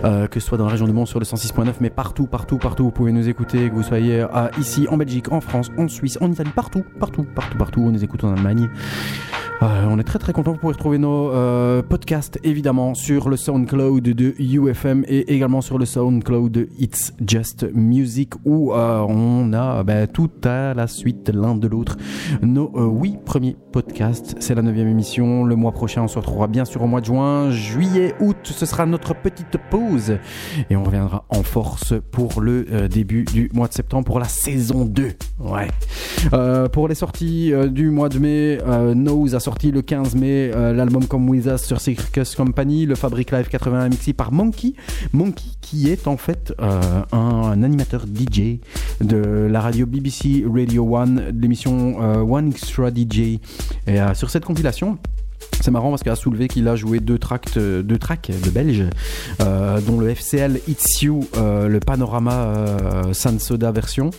[0.04, 2.58] euh, que ce soit dans la région du monde sur le 106.9, mais partout, partout,
[2.58, 2.84] partout.
[2.84, 4.26] Vous pouvez nous écouter, que vous soyez
[4.58, 7.80] ici en Belgique, en France, en Suisse, en Italie, partout, partout, partout, partout.
[7.80, 8.68] On nous écoute en Allemagne.
[9.60, 10.52] Euh, on est très très content.
[10.52, 15.78] Vous pouvez retrouver nos euh, podcasts évidemment sur le SoundCloud de UFM et également sur
[15.78, 21.30] le SoundCloud de It's Just Music où euh, on a ben, tout à la suite
[21.34, 21.96] l'un de l'autre
[22.40, 22.70] nos
[23.00, 24.36] huit premiers podcasts.
[24.38, 25.44] C'est la neuvième émission.
[25.44, 28.36] Le mois prochain, on se retrouvera bien sûr au mois de juin, juillet, août.
[28.44, 30.18] Ce sera notre petite pause
[30.70, 34.84] et on reviendra en force pour le début du mois de septembre pour la saison
[34.84, 35.08] 2.
[35.40, 35.68] Ouais.
[36.70, 38.58] Pour les sorties du mois de mai,
[38.94, 42.94] Nose a sorti le 15 mai euh, l'album Come With Us sur Circus Company, le
[42.94, 44.74] Fabric Live 81 mixé par Monkey.
[45.12, 48.58] Monkey qui est en fait euh, un, animateur DJ
[49.00, 53.38] de la radio BBC Radio One, de l'émission euh, One Extra DJ.
[53.86, 54.98] Et sur cette compilation,
[55.60, 58.50] c'est marrant parce qu'il a soulevé qu'il a joué deux tracks, euh, deux tracks de
[58.50, 58.84] Belge,
[59.40, 64.10] euh, dont le FCL It's You, euh, le Panorama euh, San Soda version.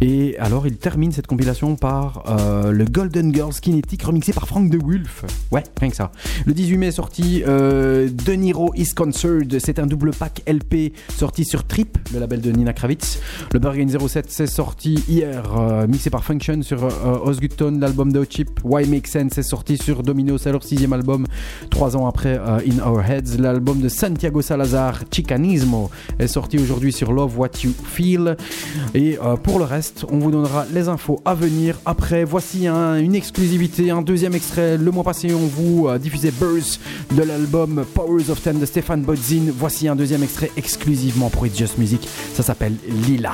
[0.00, 4.70] Et alors il termine cette compilation par euh, le Golden Girls Kinetic remixé par Frank
[4.70, 5.24] de Wolf.
[5.50, 6.10] Ouais, rien que ça.
[6.46, 9.56] Le 18 mai est sorti euh, De Niro Is Concerned.
[9.60, 13.20] C'est un double pack LP sorti sur Trip, le label de Nina Kravitz.
[13.52, 18.24] Le Bergen 07 c'est sorti hier, euh, mixé par Function sur euh, Osgutton, l'album de
[18.28, 18.60] Chip.
[18.64, 21.26] Why Make Sense est sorti sur Domino, c'est leur sixième album,
[21.70, 23.38] trois ans après euh, In Our Heads.
[23.38, 28.36] L'album de Santiago Salazar, Chicanismo, est sorti aujourd'hui sur Love What You Feel.
[28.94, 32.24] Et euh, pour le reste, on vous donnera les infos à venir après.
[32.24, 34.76] Voici un- une exclusivité, un deuxième extrait.
[34.78, 36.80] Le mois passé, on vous euh, diffusait Burst
[37.16, 39.46] de l'album Powers of Ten de Stéphane Bodzin.
[39.56, 42.06] Voici un deuxième extrait exclusivement pour It's Just Music.
[42.34, 42.74] Ça s'appelle.
[43.06, 43.32] Lila,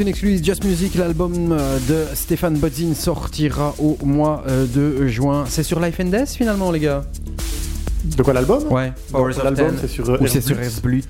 [0.00, 5.44] une exclusive Just Music, l'album euh, de Stéphane Bodzin sortira au mois euh, de juin.
[5.46, 7.04] C'est sur Life and Death finalement les gars?
[8.16, 8.62] De quoi l'album?
[8.70, 10.66] Ouais, L'album c'est sur Ou c'est sur et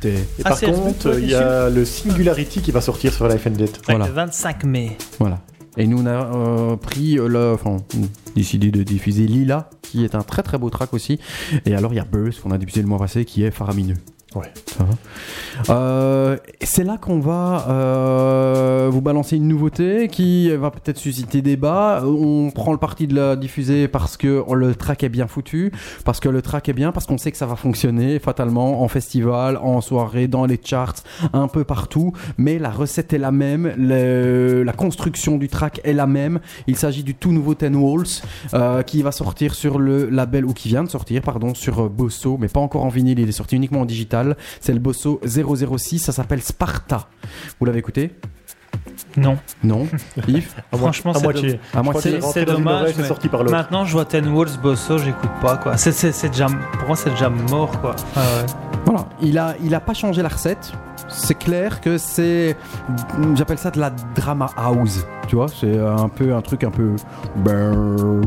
[0.08, 0.14] Et
[0.44, 3.50] Ah, par Airbus, contre, il y a le Singularity qui va sortir sur Life and
[3.50, 3.80] Death.
[3.86, 4.06] Voilà.
[4.08, 4.96] Le 25 mai.
[5.20, 5.38] voilà.
[5.76, 7.76] Et nous on a euh, pris le, enfin,
[8.34, 11.20] décidé de diffuser Lila, qui est un très très beau track aussi.
[11.64, 13.96] Et alors il y a Burst qu'on a diffusé le mois passé, qui est faramineux.
[15.68, 22.02] Euh, c'est là qu'on va euh, vous balancer une nouveauté qui va peut-être susciter débat.
[22.04, 25.72] On prend le parti de la diffuser parce que le track est bien foutu,
[26.04, 28.88] parce que le track est bien, parce qu'on sait que ça va fonctionner fatalement en
[28.88, 31.02] festival, en soirée, dans les charts,
[31.32, 32.12] un peu partout.
[32.38, 36.40] Mais la recette est la même, la construction du track est la même.
[36.66, 38.22] Il s'agit du tout nouveau Ten Walls
[38.54, 42.38] euh, qui va sortir sur le label ou qui vient de sortir, pardon, sur Bosso,
[42.38, 43.18] mais pas encore en vinyle.
[43.18, 44.19] Il est sorti uniquement en digital.
[44.60, 45.98] C'est le Bosso 006.
[45.98, 47.08] Ça s'appelle Sparta.
[47.58, 48.12] Vous l'avez écouté?
[49.16, 49.36] Non.
[49.64, 49.88] Non.
[50.28, 50.54] Yves?
[50.72, 51.22] Franchement, à c'est
[51.82, 52.20] moitié.
[52.32, 53.44] C'est dommage, mais sorti par.
[53.44, 55.76] Maintenant, je vois Ten Walls, Bosso, j'écoute pas quoi.
[55.76, 55.92] C'est,
[56.78, 57.96] pour moi, c'est déjà mort quoi.
[58.14, 58.46] Ah ouais.
[58.84, 60.72] Voilà, il a, il a pas changé la recette.
[61.08, 62.56] C'est clair que c'est,
[63.34, 65.04] j'appelle ça de la drama house.
[65.26, 66.94] Tu vois, c'est un peu un truc un peu,
[67.36, 68.20] ben,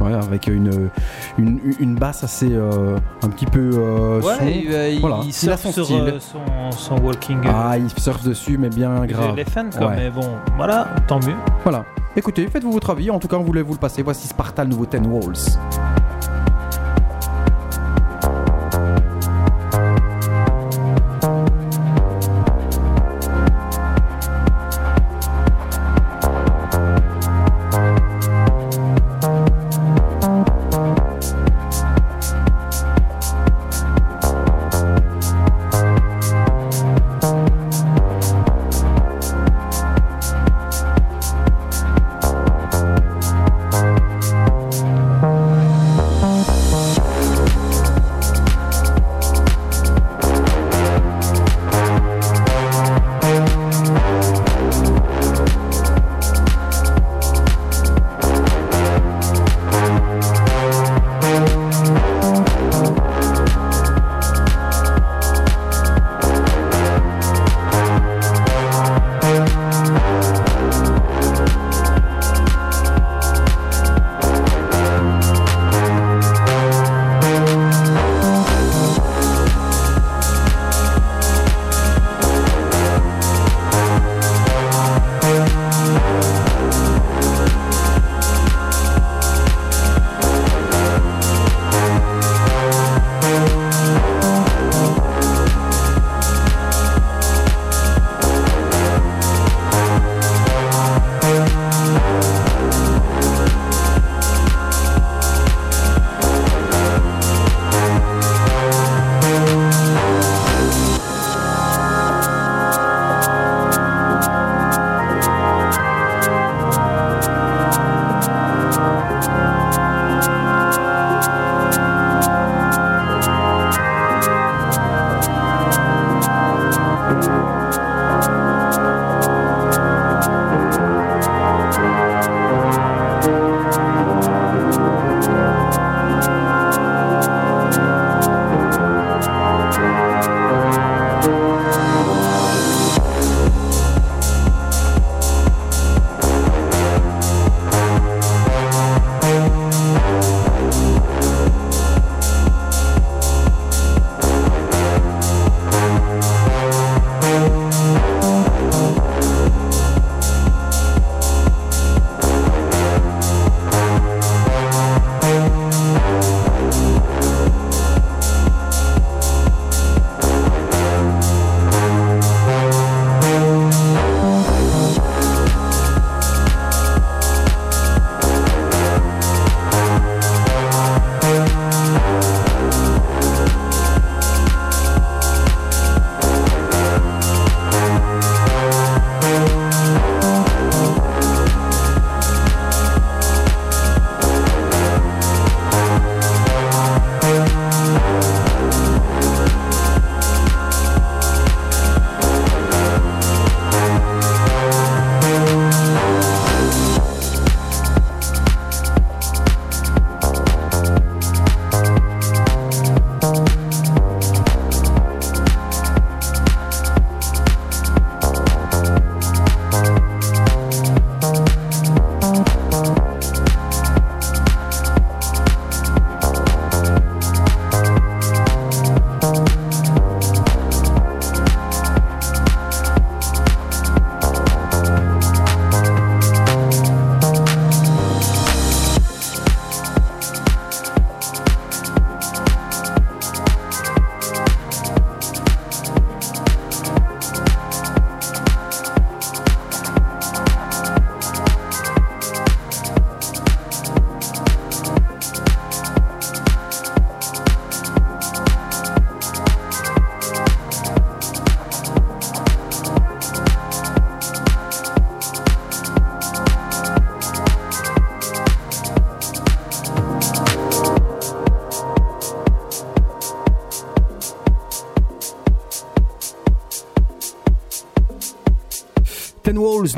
[0.00, 0.90] ouais, avec une,
[1.38, 4.50] une, une basse assez, euh, un petit peu euh, Ouais, sombre.
[4.50, 5.20] il, euh, il Voilà.
[5.24, 7.38] Il surfe son sur euh, son, son walking.
[7.46, 9.36] Ah, il surfe dessus, mais bien grave.
[9.36, 9.88] les fans quoi.
[9.88, 9.96] Ouais.
[9.96, 11.34] Mais bon, voilà, tant mieux.
[11.62, 11.84] Voilà.
[12.16, 13.10] Écoutez, faites-vous votre avis.
[13.10, 14.02] En tout cas, on voulait vous le passer.
[14.02, 15.34] Voici Sparta, le nouveau Ten Walls.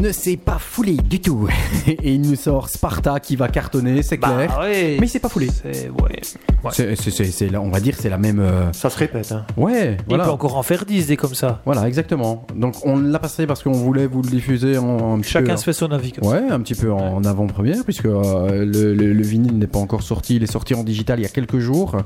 [0.00, 1.48] Ne s'est pas foulé du tout.
[1.86, 4.48] Et il nous sort Sparta qui va cartonner, c'est clair.
[4.54, 4.98] Bah, ouais.
[5.00, 5.48] Mais il s'est pas foulé.
[5.48, 6.20] C'est- ouais.
[6.64, 6.70] Ouais.
[6.72, 8.38] C'est, c'est- c'est- c'est la- on va dire, c'est la même.
[8.40, 9.32] euh, Ça se répète.
[9.32, 9.46] Hein.
[9.56, 10.24] Ouais, Il voilà.
[10.24, 11.62] peut encore en faire 10 des comme ça.
[11.64, 12.44] Voilà, exactement.
[12.54, 15.22] Donc on l'a passé parce qu'on voulait vous le diffuser en.
[15.22, 16.30] Chacun peu- se fait son avis comme ça.
[16.42, 20.02] Ouais, un petit peu en avant-première, puisque euh, le, le- le vinyle n'est pas encore
[20.02, 21.96] sorti, il est sorti en digital il y a quelques jours.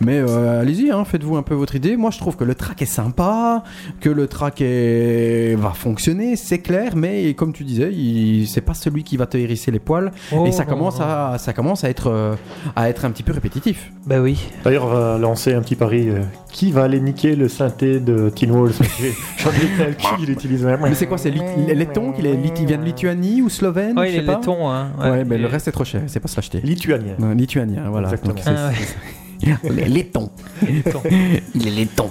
[0.00, 1.96] Mais euh, allez-y, hein, faites-vous un peu votre idée.
[1.96, 3.64] Moi, je trouve que le track est sympa,
[4.00, 5.54] que le track est...
[5.56, 8.46] va fonctionner, c'est clair, mais comme tu disais, il...
[8.48, 10.10] c'est pas celui qui va te hérisser les poils.
[10.32, 12.34] Oh, et ça non, commence, à, ça commence à, être, euh,
[12.76, 13.92] à être un petit peu répétitif.
[14.06, 14.38] Bah oui.
[14.64, 16.08] D'ailleurs, on va lancer un petit pari.
[16.08, 16.20] euh,
[16.52, 20.22] qui va aller niquer le synthé de Teen Walls J'ai- J'en ai plein le cul,
[20.24, 20.80] il utilise même.
[20.82, 23.94] Mais c'est quoi C'est lit- il vient de Lituanie ou Slovène?
[23.98, 24.88] Il est laiton, hein.
[24.98, 26.60] Ouais, mais Et- le reste est trop cher, c'est pas se l'acheter.
[26.62, 27.14] Lituanien.
[27.18, 28.08] Non, Lituanien, voilà.
[28.08, 28.34] Exactement.
[28.34, 28.74] Donc, Ah, ouais.
[29.70, 30.10] Les.
[31.54, 32.10] Il est laiton.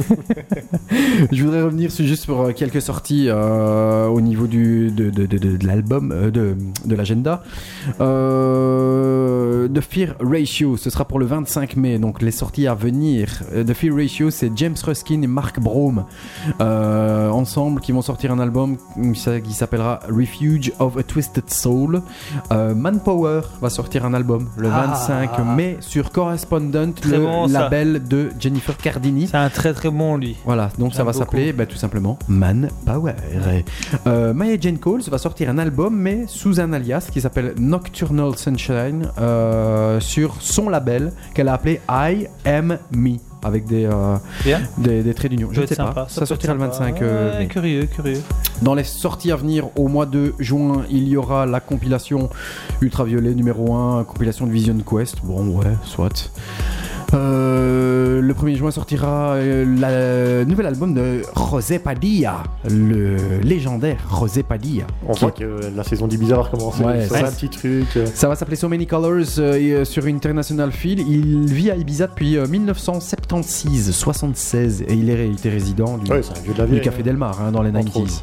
[1.32, 5.26] Je voudrais revenir sur- juste pour euh, quelques sorties euh, au niveau du, de, de,
[5.26, 7.42] de, de- de l'album, euh, de, de l'agenda.
[8.00, 13.42] Euh, The Fear Ratio, ce sera pour le 25 mai, donc les sorties à venir.
[13.52, 16.04] The Fear Ratio, c'est James Ruskin et Mark Brome
[16.60, 18.76] ensemble qui vont sortir un album
[19.44, 22.02] qui s'appellera Refuge of a Twisted Soul.
[22.50, 24.86] Manpower va sortir un album le Ah.
[25.08, 29.26] 25 mai sur Correspondent, Très le bon, label de Jennifer Cardini.
[29.28, 30.36] C'est un très très bon lui.
[30.44, 33.14] Voilà, donc ça va s'appeler bah, tout simplement Manpower.
[34.06, 38.36] Euh, Maya Jane Coles va sortir un album, mais sous un alias qui s'appelle Nocturnal
[38.36, 43.16] Sunshine euh, sur son label qu'elle a appelé I Am Me.
[43.42, 44.60] Avec des, euh, Bien.
[44.76, 45.48] des, des traits d'union.
[45.50, 46.06] Je ne pas.
[46.10, 46.72] Ça, sortira le sympa.
[46.78, 47.46] 25 euh, Ouais, mai.
[47.48, 48.20] Curieux, curieux.
[48.60, 52.28] Dans les sorties à venir, au mois de juin, il y aura la compilation
[52.82, 55.24] Ultraviolet numéro 1, compilation de Vision Quest.
[55.24, 56.30] Bon, ouais, soit.
[57.12, 64.42] Euh, le 1er juin sortira euh, le nouvel album de José Padilla, le légendaire José
[64.42, 64.84] Padilla.
[65.08, 66.84] On qui voit que la saison d'Ibiza va recommencer.
[66.84, 67.24] Ouais, c'est ouais.
[67.28, 67.86] un petit truc.
[67.96, 71.00] euh, Ça va s'appeler So Many Colors euh, et, sur International Feel.
[71.00, 76.20] Il vit à Ibiza depuis euh, 1976-76 et il est il était résident du, Ouais,
[76.44, 76.80] du vieille.
[76.80, 78.22] Café Del Mar hein, dans les Entre 90s.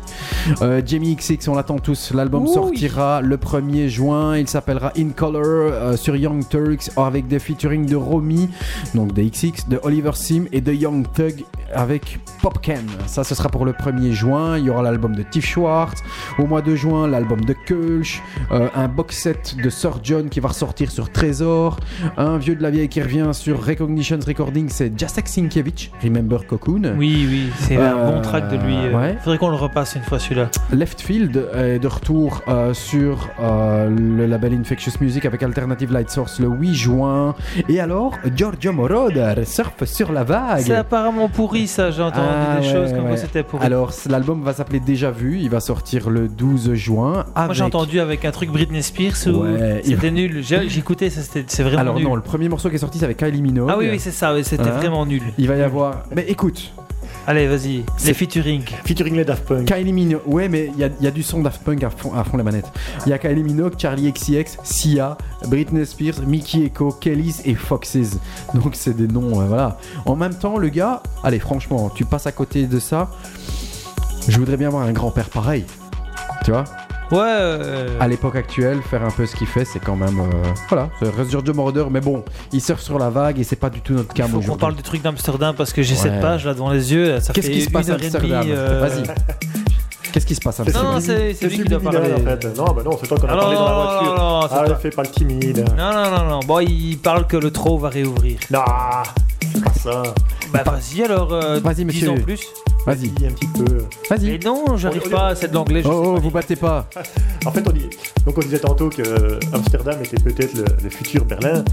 [0.61, 2.11] Euh, Jamie XX, on l'attend tous.
[2.13, 4.37] L'album sortira le 1er juin.
[4.37, 8.49] Il s'appellera In Color euh, sur Young Turks avec des featuring de Romy,
[8.95, 11.43] donc de XX, de Oliver Sim et de Young Thug
[11.73, 12.85] avec Popken.
[13.07, 14.57] Ça, ce sera pour le 1er juin.
[14.57, 16.01] Il y aura l'album de Tiff Schwartz.
[16.39, 18.21] Au mois de juin, l'album de Kulch.
[18.51, 21.77] euh, un box set de Sir John qui va ressortir sur Trésor.
[22.15, 26.93] Un vieux de la vieille qui revient sur Recognitions Recording, c'est Jacek Sinkiewicz, Remember Cocoon.
[26.97, 28.75] Oui, oui, c'est un bon track de lui.
[28.75, 28.97] euh.
[28.97, 29.17] ouais.
[29.23, 30.49] Faudrait qu'on le repasse une fois celui-là.
[30.71, 36.39] Left Field est de retour euh, sur le label Infectious Music avec Alternative Light Source
[36.39, 37.35] le 8 juin.
[37.67, 38.13] Et alors,
[38.67, 40.59] Giorgio Moroder surfe sur la vague.
[40.61, 43.07] C'est apparemment pourri ça, j'ai entendu Ah, des ouais, choses comme ouais.
[43.09, 43.65] quoi c'était pourri.
[43.65, 45.37] Alors, l'album va s'appeler Déjà Vu.
[45.39, 47.25] Il va sortir le 12 juin.
[47.35, 50.43] Moi j'ai avec- entendu avec un truc Britney Spears où Ouais, il- c'était nul.
[50.43, 52.03] C'était- c'est vraiment Alors, nul.
[52.03, 53.69] non, le premier morceau qui est sorti, c'est avec Kylie Minogue.
[53.71, 55.21] ah oui, oui, c'est ça, c'était vraiment nul.
[55.37, 56.03] Il va y avoir.
[56.15, 56.71] Mais écoute,
[57.29, 58.63] Allez, vas-y, C'est- les featuring.
[58.85, 59.65] Featuring les Daft Punk.
[59.65, 60.21] Kylie Minogue.
[60.25, 62.43] Ouais, mais il y y a du son Daft Punk à fond, à fond les
[62.43, 62.71] manettes.
[63.05, 65.17] Il y a Kylie Minogue, Charlie XCX, Sia,
[65.47, 68.17] Britney Spears, Mickey Echo, Kellys et Foxes.
[68.53, 69.77] Donc c'est des noms, euh, voilà.
[70.05, 73.11] En même temps, le gars, allez, franchement, tu passes à côté de ça.
[74.29, 75.65] Je voudrais bien avoir un grand-père pareil.
[76.45, 76.63] Tu vois?
[77.09, 80.19] Ouais, euh, À l'époque actuelle, faire un peu ce qu'il fait, c'est quand même.
[80.19, 80.23] euh,
[80.67, 83.69] voilà, c'est reste Giorgio Moroder, mais bon, il surfe sur la vague et c'est pas
[83.69, 84.55] du tout notre qu'on aujourd'hui.
[84.59, 86.01] parle du truc d'Amsterdam parce que j'ai Ouais.
[86.01, 87.17] cette page là devant les yeux.
[87.33, 89.03] Qu'est-ce qui se passe à Amsterdam euh, Vas-y.
[90.11, 92.13] Qu'est-ce qui se passe à Non, Amsterdam non, c'est lui qui doit parler.
[92.13, 92.57] en fait.
[92.57, 94.15] Non, bah non, c'est toi qu'on a Ah, parlé non, dans la non, voiture.
[94.17, 95.65] non, non, c'est ah, pas- fais pas le timide.
[95.77, 96.39] Non, non, non, non.
[96.45, 98.37] Bon, il parle que le trot va réouvrir.
[98.51, 98.61] Non,
[99.81, 100.03] ça.
[100.53, 102.07] Bah, vas-y alors, euh, Vas-y, monsieur.
[102.13, 102.41] dis en plus.
[102.85, 103.65] Vas-y, Dis un petit peu.
[104.09, 104.39] Mais vas-y.
[104.39, 105.81] non, j'arrive Oh, pas, c'est de l'anglais.
[105.83, 106.19] je Oh, sais oh, pas.
[106.21, 106.87] vous battez pas.
[107.45, 107.89] En fait, on, dit,
[108.25, 111.63] donc on disait tantôt que euh, Amsterdam était peut-être le, le futur Berlin.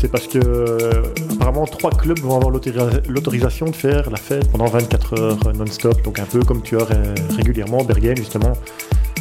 [0.00, 4.50] C'est parce que euh, apparemment trois clubs vont avoir l'autorisa- l'autorisation de faire la fête
[4.50, 6.00] pendant 24 heures euh, non-stop.
[6.02, 8.52] Donc un peu comme tu as euh, régulièrement Bergen justement,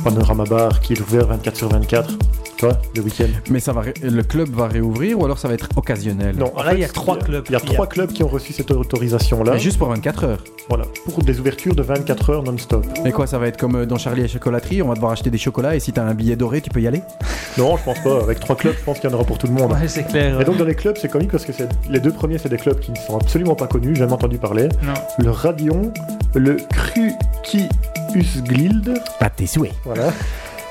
[0.03, 2.14] Panorama Bar qui est ouvert 24 sur 24.
[2.61, 3.25] Tu vois, le week-end.
[3.49, 6.51] Mais ça va, ré- le club va réouvrir ou alors ça va être occasionnel Non,
[6.55, 7.43] en Là, il y a trois clubs.
[7.49, 9.53] Il y a trois clubs qui ont reçu cette autorisation-là.
[9.53, 10.43] Mais juste pour 24 heures.
[10.69, 12.85] Voilà, pour des ouvertures de 24 heures non-stop.
[13.03, 15.11] Et quoi, ça va être comme euh, dans Charlie et la chocolaterie, on va devoir
[15.13, 17.01] acheter des chocolats et si t'as un billet doré, tu peux y aller?
[17.57, 18.21] Non, je pense pas.
[18.21, 19.71] Avec trois clubs, je pense qu'il y en aura pour tout le monde.
[19.71, 20.39] Ouais, c'est clair.
[20.39, 21.53] Et donc dans les clubs, c'est comique parce que
[21.89, 24.69] les deux premiers, c'est des clubs qui ne sont absolument pas connus, jamais entendu parler.
[24.83, 24.93] Non.
[25.17, 25.91] Le Radion,
[26.35, 29.73] le Krukiusglild, Pas tes souhaits.
[29.83, 30.13] voilà.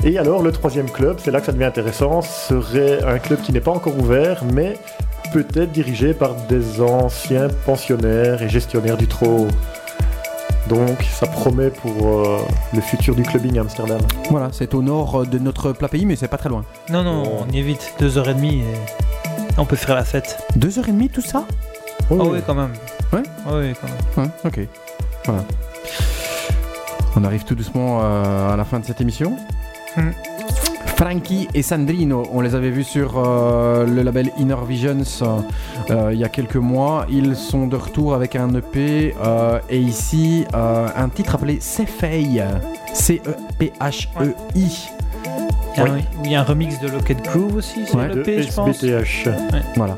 [0.05, 3.53] Et alors le troisième club, c'est là que ça devient intéressant, serait un club qui
[3.53, 4.79] n'est pas encore ouvert, mais
[5.33, 9.47] peut-être dirigé par des anciens pensionnaires et gestionnaires du trot.
[10.69, 12.39] Donc ça promet pour euh,
[12.73, 14.01] le futur du clubbing à Amsterdam.
[14.31, 16.65] Voilà, c'est au nord euh, de notre plat pays, mais c'est pas très loin.
[16.89, 17.45] Non, non, Oh.
[17.47, 17.93] on y est vite.
[17.99, 20.39] Deux heures et demie et on peut faire la fête.
[20.57, 21.45] Deux heures et demie, tout ça?
[22.11, 22.73] Ah oui, quand même.
[23.13, 23.23] Ouais?
[23.47, 23.89] Ah oui, quand
[24.23, 24.29] même.
[24.29, 24.69] Ouais, ok.
[25.27, 25.45] Voilà.
[27.17, 29.37] On arrive tout doucement euh, à la fin de cette émission.
[30.97, 34.99] Frankie et Sandrino, on les avait vus sur euh, le label Inner Visions
[35.91, 37.07] euh, il y a quelques mois.
[37.11, 42.43] Ils sont de retour avec un EP euh, et ici euh, un titre appelé Cefei.
[42.93, 44.89] C-E-P-H-E-I.
[45.77, 45.91] Il y, a Oui.
[45.91, 48.09] un, il y a un remix de Locket Groove aussi sur Ouais.
[48.09, 48.77] le De P, je pense.
[48.83, 49.29] SBTH,
[49.77, 49.97] Voilà.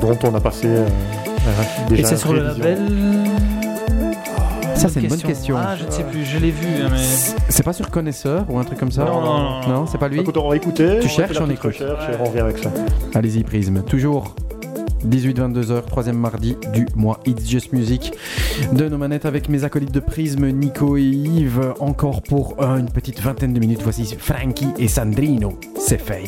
[0.00, 2.78] dont on a passé euh, euh, déjà Et c'est sur le label.
[4.78, 5.56] Ça, c'est une bonne question.
[5.58, 6.66] Ah, je ne sais plus, je l'ai vu.
[6.84, 6.98] hein, Mais...
[7.48, 10.20] C'est pas sur Connaisseur ou un truc comme ça Non, non, non, c'est pas lui
[10.20, 10.98] Écoute, on va écouter.
[11.00, 11.72] Tu on cherches, on écoute.
[11.72, 12.18] recherche et Ouais.
[12.20, 12.70] on revient avec ça.
[13.14, 13.82] Allez-y, Prisme.
[13.82, 14.34] Toujours
[15.06, 18.12] 18-22h, troisième mardi du mois It's Just Music.
[18.72, 21.74] De nos manettes avec mes acolytes de Prisme, Nico et Yves.
[21.80, 23.80] Encore pour euh, une petite vingtaine de minutes.
[23.82, 25.58] Voici Frankie et Sandrino.
[25.78, 26.22] C'est fait.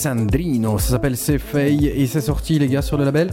[0.00, 0.78] Sandrino.
[0.78, 3.32] Ça s'appelle C'est Fay et c'est sorti, les gars, sur le label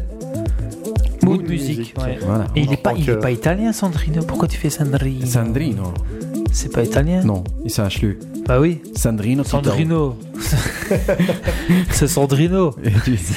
[1.24, 1.78] Mood Mood Music.
[1.80, 2.18] Music, ouais.
[2.26, 2.46] Voilà.
[2.56, 4.22] Et il En est pas, tant il que- est pas italien, Sandrino.
[4.24, 5.26] Pourquoi tu fais Sandrino?
[5.26, 5.94] Sandrino.
[6.52, 7.24] C'est pas italien?
[7.24, 8.20] Non, il s'est HLU.
[8.46, 8.82] Bah oui.
[8.96, 9.44] Sandrino.
[9.44, 10.18] Sandrino.
[11.92, 12.76] c'est Sandrino.
[12.84, 13.34] Tu- toi aussi-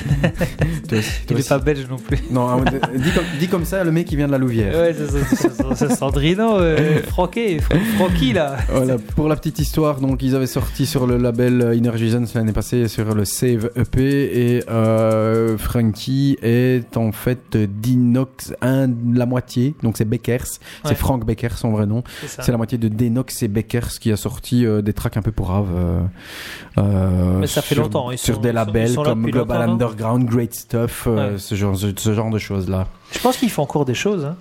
[0.89, 0.98] toi
[1.31, 1.48] Il est aussi.
[1.48, 2.18] pas belge non plus.
[2.31, 4.74] Non, dis comme, dis comme ça, le mec qui vient de la Louvière.
[4.77, 4.94] Ouais,
[5.74, 8.56] c'est Sandrino, euh, Francky là.
[8.70, 12.24] Voilà, pour la petite histoire, donc ils avaient sorti sur le label euh, Inner Visions
[12.35, 14.01] l'année passée sur le Save EP
[14.56, 18.89] et euh, Frankie est en fait d'Inox, un,
[19.20, 20.47] la moitié, donc c'est Beckers, Ouais.
[20.86, 24.16] c'est Frank Beckers son vrai nom, C'est la moitié de Denox et Beckers qui a
[24.16, 25.68] sorti euh, des tracks un peu pour Rave.
[25.74, 26.01] euh,
[26.78, 29.26] euh, Mais ça fait sur- longtemps, ils sur sont- des labels ils sont là comme
[29.30, 31.38] Global Underground, Great Stuff, euh, Ouais.
[31.38, 32.86] ce, genre, ce, ce genre de choses là.
[33.12, 34.24] Je pense qu'il fait encore des choses.
[34.24, 34.36] Hein.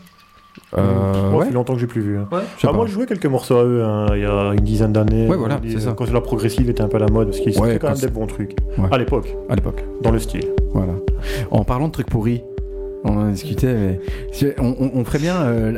[0.78, 2.18] Euh, Moi, ouais, ça fait longtemps que j'ai plus vu.
[2.18, 2.28] hein.
[2.32, 2.74] Ouais.
[2.74, 5.28] moi, je jouais quelques morceaux à eux hein, il y a une dizaine d'années.
[5.28, 5.94] Ouais, voilà, Euh, c'est ça.
[5.94, 8.00] Quand la progressive était un peu à la mode, parce qu'ils Ouais, quand quand même
[8.02, 8.56] des bons trucs.
[8.78, 8.88] Ouais.
[8.92, 9.84] À l'époque, à l'époque.
[10.02, 10.46] dans le style.
[10.74, 10.94] Voilà.
[11.52, 12.42] En parlant de trucs pourris,
[13.04, 14.00] on en discutait, mais
[14.60, 15.72] on, on- on ferait bien euh,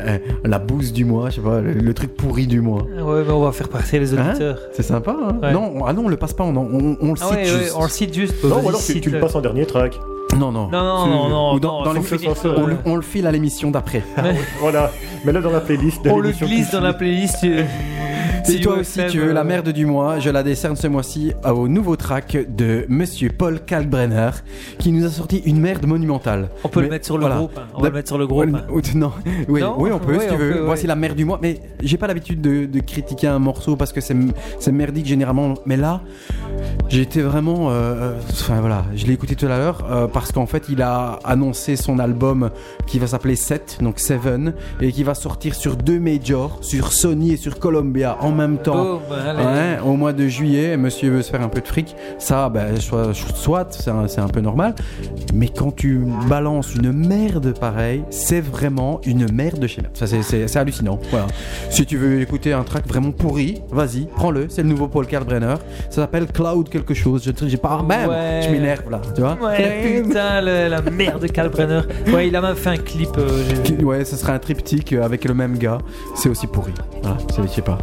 [0.44, 2.84] la, la bouse du mois, je sais pas, le, le truc pourri du mois.
[2.84, 4.60] Ouais, mais on va faire passer les Hein auditeurs.
[4.74, 5.54] C'est sympa, hein Ouais.
[5.54, 7.38] Non, on- ah non, on le passe pas, on, on, on le cite ah ouais,
[7.42, 7.74] ouais, juste.
[7.78, 8.44] on le cite juste.
[8.44, 10.00] Non, ou alors tu, tu le passes en dernier track.
[10.38, 10.70] Non, non.
[10.70, 11.54] Non, non, non, non.
[11.56, 13.70] Ou dans- non, dans les- finir, on- On, euh, le- on le file à l'émission
[13.70, 14.02] d'après.
[14.62, 14.92] Voilà,
[15.26, 16.04] mets-le dans la playlist.
[16.06, 17.46] de on le glisse dans la playlist.
[18.44, 21.68] Si toi aussi tu veux la merde du mois, je la décerne ce mois-ci au
[21.68, 24.32] nouveau track de Monsieur Paul Kalkbrenner
[24.80, 26.50] qui nous a sorti une merde monumentale.
[26.64, 27.38] On peut Mais le mettre sur le voilà.
[27.38, 27.58] groupe.
[27.58, 27.68] hein.
[27.76, 28.46] On va le mettre sur le groupe.
[28.54, 28.66] hein.
[28.96, 29.12] Non,
[29.48, 30.52] oui, Non oui, on peut si tu veux.
[30.54, 30.66] peut, ouais.
[30.66, 33.94] Voici la merde du mois, mais j'ai pas l'habitude de, de critiquer un morceau parce
[33.94, 35.54] que c'est merdique généralement.
[35.66, 36.02] Mais là,
[36.90, 40.32] j'ai été vraiment, euh, euh, enfin voilà, je l'ai écouté tout à l'heure euh, parce
[40.32, 42.50] qu'en fait, il a annoncé son album
[42.88, 47.34] qui va s'appeler 7, donc Seven, et qui va sortir sur deux majors, sur Sony
[47.34, 49.00] et sur Columbia en même temps.
[49.10, 51.96] Ouais, au mois de juillet, monsieur veut se faire un peu de fric.
[52.18, 54.76] Ça, ben, soit, soit c'est un, peu normal.
[55.34, 59.96] Mais quand tu balances une merde pareille, c'est vraiment une merde de chez merde.
[59.96, 61.00] Ça, c'est- hallucinant.
[61.10, 61.28] Voilà.
[61.70, 64.48] Si tu veux écouter un track vraiment pourri, vas-y, prends-le.
[64.50, 65.56] C'est le nouveau Paul Kalkbrenner.
[65.90, 67.24] Ça s'appelle Cloud quelque chose.
[67.26, 68.42] Je j'ai pas, même, Ouais.
[68.44, 69.38] je m'énerve là, tu vois.
[69.42, 71.82] Ouais, putain, le- la merde de Kalbrenner.
[72.14, 73.10] Ouais, il a même fait un clip.
[73.18, 73.44] euh,
[73.84, 75.80] Ouais, ce serait un triptyque euh, avec le même gars.
[76.16, 76.74] C'est aussi pourri.
[77.02, 77.78] Voilà, je sais pas.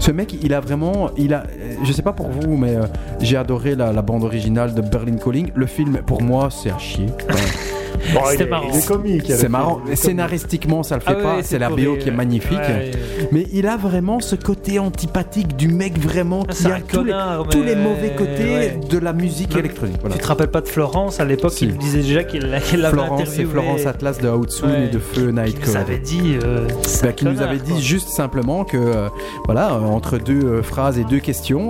[0.00, 1.44] Ce mec, il a vraiment, il a,
[1.82, 2.82] je sais pas pour vous, mais euh,
[3.20, 5.50] j'ai adoré la, la bande originale de Berlin Calling.
[5.54, 7.06] Le film, pour moi, c'est à chier.
[8.14, 8.68] Bon, C'était marrant.
[8.72, 9.24] Il est comique.
[9.28, 9.80] c'est marrant.
[9.94, 11.36] Scénaristiquement, ça le fait Ah pas.
[11.36, 12.52] ouais, C'est la BO qui est magnifique.
[12.58, 12.90] Ouais.
[13.32, 17.12] Mais il a vraiment ce côté antipathique du mec vraiment Ah, qui a tous les,
[17.50, 18.80] tous mauvais côtés ouais.
[18.88, 19.60] de la musique Ouais.
[19.60, 19.96] électronique.
[20.00, 20.16] Voilà.
[20.16, 21.52] Tu te rappelles pas de Florence à l'époque?
[21.52, 21.64] Si.
[21.66, 23.50] Il disait déjà qu'il qu'il l'avait Florence, c'est interviewé.
[23.50, 24.84] Florence Atlas de Outsoon Ouais.
[24.86, 25.68] et de Feu Qui Nightcode.
[25.68, 26.36] nous avait dit.
[26.44, 26.68] euh,
[27.02, 27.80] Bah, qui nous avait dit quoi.
[27.80, 29.08] juste simplement que euh,
[29.46, 31.68] voilà euh, entre deux euh, phrases et deux questions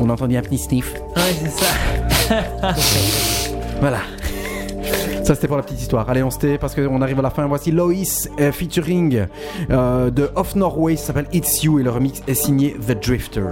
[0.00, 2.74] on entendait un petit sniff Ouais, c'est ça.
[3.80, 3.98] voilà
[5.24, 6.08] ça c'était pour la petite histoire.
[6.08, 7.46] Allez on se tait parce qu'on arrive à la fin.
[7.46, 9.26] Voici Loïs euh, featuring
[9.70, 10.96] euh, de Off Norway.
[10.96, 13.42] Ça s'appelle It's You et le remix est signé The Drifter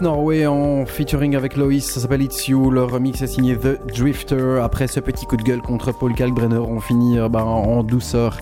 [0.00, 2.70] Norway en featuring avec Loïs, ça s'appelle It's You.
[2.70, 4.60] Le remix est signé The Drifter.
[4.62, 8.38] Après ce petit coup de gueule contre Paul Kalkbrenner, on finit euh, ben, en douceur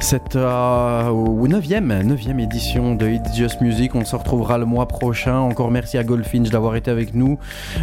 [0.00, 3.94] cette euh, au 9e, 9e édition de It's Just Music.
[3.94, 5.36] On se retrouvera le mois prochain.
[5.36, 7.38] Encore merci à Goldfinch d'avoir été avec nous.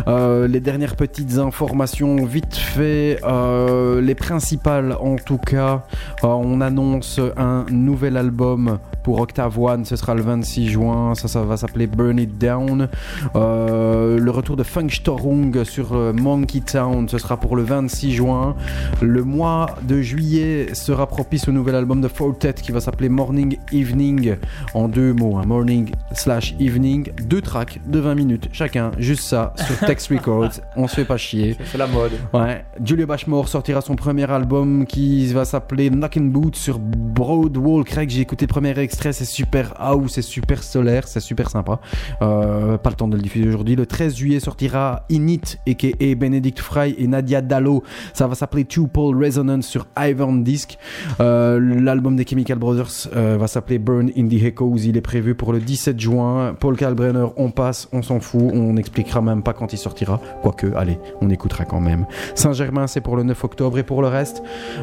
[0.07, 5.83] Euh, les dernières petites informations, vite fait, euh, les principales en tout cas.
[6.23, 11.43] On annonce un nouvel album pour Octave One, ce sera le 26 juin, ça, ça
[11.43, 12.89] va s'appeler Burn It Down.
[13.35, 18.55] Euh, le retour de Funkstorung sur euh, Monkey Town, ce sera pour le 26 juin.
[19.03, 23.59] Le mois de juillet sera propice au nouvel album de Fortet qui va s'appeler Morning
[23.71, 24.37] Evening
[24.73, 29.53] en deux mots, hein, Morning slash Evening, deux tracks de 20 minutes chacun, juste ça,
[29.67, 31.55] sur Text Records, on se fait pas chier.
[31.71, 32.13] C'est la mode.
[32.33, 38.09] Ouais, Julia Bashmore sortira son premier album qui va s'appeler Knockin' Boots sur Broadwall Craig.
[38.09, 41.79] J'ai écouté le premier extrait, c'est super house, c'est super solaire, c'est super sympa.
[42.21, 43.75] Euh, pas le temps de le diffuser aujourd'hui.
[43.75, 46.15] Le 13 juillet sortira Init, a.k.a.
[46.15, 47.83] Benedict Fry et Nadia Dallo.
[48.13, 50.77] Ça va s'appeler Two Pole Resonance sur Ivan Disc.
[51.19, 54.77] Euh, L'album des Chemical Brothers euh, va s'appeler Burn in the Echoes.
[54.85, 56.55] Il est prévu pour le 17 juin.
[56.59, 58.51] Paul Kalbrenner, on passe, on s'en fout.
[58.53, 60.19] On n'expliquera même pas quand il sortira.
[60.41, 62.05] Quoique, allez, on écoutera quand même.
[62.35, 63.77] Saint-Germain, c'est pour le 9 octobre.
[63.77, 64.41] Et pour le reste,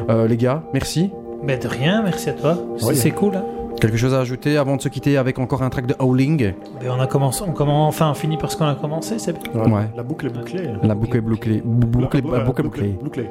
[0.09, 1.11] les gars, merci.
[1.43, 2.57] Mais de rien, merci à toi.
[2.81, 2.95] Ouais.
[2.95, 3.35] c'est cool.
[3.35, 3.43] Hein.
[3.83, 6.53] Quelque chose à ajouter avant de se quitter avec encore un track de Howling?
[6.81, 9.33] Mais on a commencé, on commence, enfin, on finit par ce qu'on a commencé, c'est
[9.37, 9.61] bien.
[9.61, 9.89] Ouais.
[9.97, 10.69] La boucle est bouclée.
[10.81, 11.61] La boucle est bouclée.
[11.65, 12.97] Boucle, La- boucle est bouclée.
[13.03, 13.29] bouclée.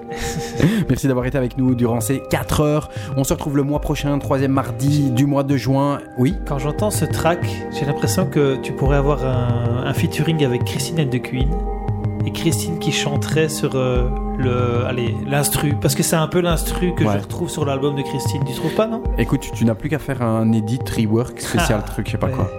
[0.90, 2.90] Merci d'avoir été avec nous durant ces 4 heures.
[3.16, 6.00] On se retrouve le mois prochain, troisième mardi du mois de juin.
[6.18, 6.34] Oui?
[6.46, 7.38] Quand j'entends ce track,
[7.78, 11.48] j'ai l'impression que tu pourrais avoir un, un featuring avec Christine and the Queen.
[12.24, 14.09] Et Christine qui chanterait sur euh,
[14.39, 15.74] le, allez, l'instru.
[15.81, 17.15] Parce que c'est un peu l'instru que Ouais.
[17.15, 18.43] je retrouve sur l'album de Christine.
[18.47, 19.03] Tu trouves pas, non?
[19.19, 22.19] Écoute, tu, tu n'as plus qu'à faire un edit, rework, spécial Ah, truc, je sais
[22.19, 22.32] pas ouais.
[22.32, 22.51] quoi.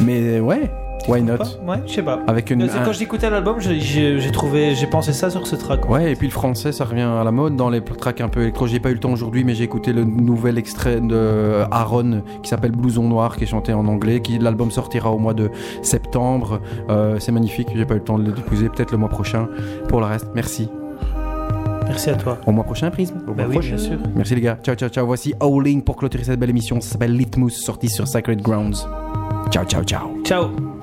[0.00, 0.70] Mais ouais,
[1.08, 1.34] why not
[1.66, 2.20] Ouais, je sais pas.
[2.26, 2.62] Avec une.
[2.62, 5.88] Un- Quand j'écoutais l'album, j'ai trouvé, j'ai pensé ça sur ce track.
[5.88, 8.42] Ouais, et puis le français, ça revient à la mode dans les tracks un peu
[8.42, 8.66] électro.
[8.66, 12.48] J'ai pas eu le temps aujourd'hui, mais j'ai écouté le nouvel extrait de Aaron qui
[12.50, 14.20] s'appelle Blouson Noir, qui est chanté en anglais.
[14.20, 15.50] Qui l'album sortira au mois de
[15.82, 16.60] septembre.
[16.88, 17.68] Euh, c'est magnifique.
[17.74, 18.68] J'ai pas eu le temps de le diffuser.
[18.68, 19.48] Peut-être le mois prochain.
[19.88, 20.68] Pour le reste, merci.
[21.86, 22.38] Merci à toi.
[22.46, 23.16] Au mois prochain, Prisme.
[23.26, 23.74] Au Bah mois oui, prochain.
[23.74, 23.98] bien sûr.
[24.14, 24.56] Merci les gars.
[24.62, 25.04] Ciao, ciao, ciao.
[25.06, 26.80] Voici Howling pour clôturer cette belle émission.
[26.80, 28.86] Ça s'appelle Litmus, sorti sur Sacred Grounds.
[29.50, 30.08] Ciao, ciao, ciao.
[30.24, 30.79] Ciao.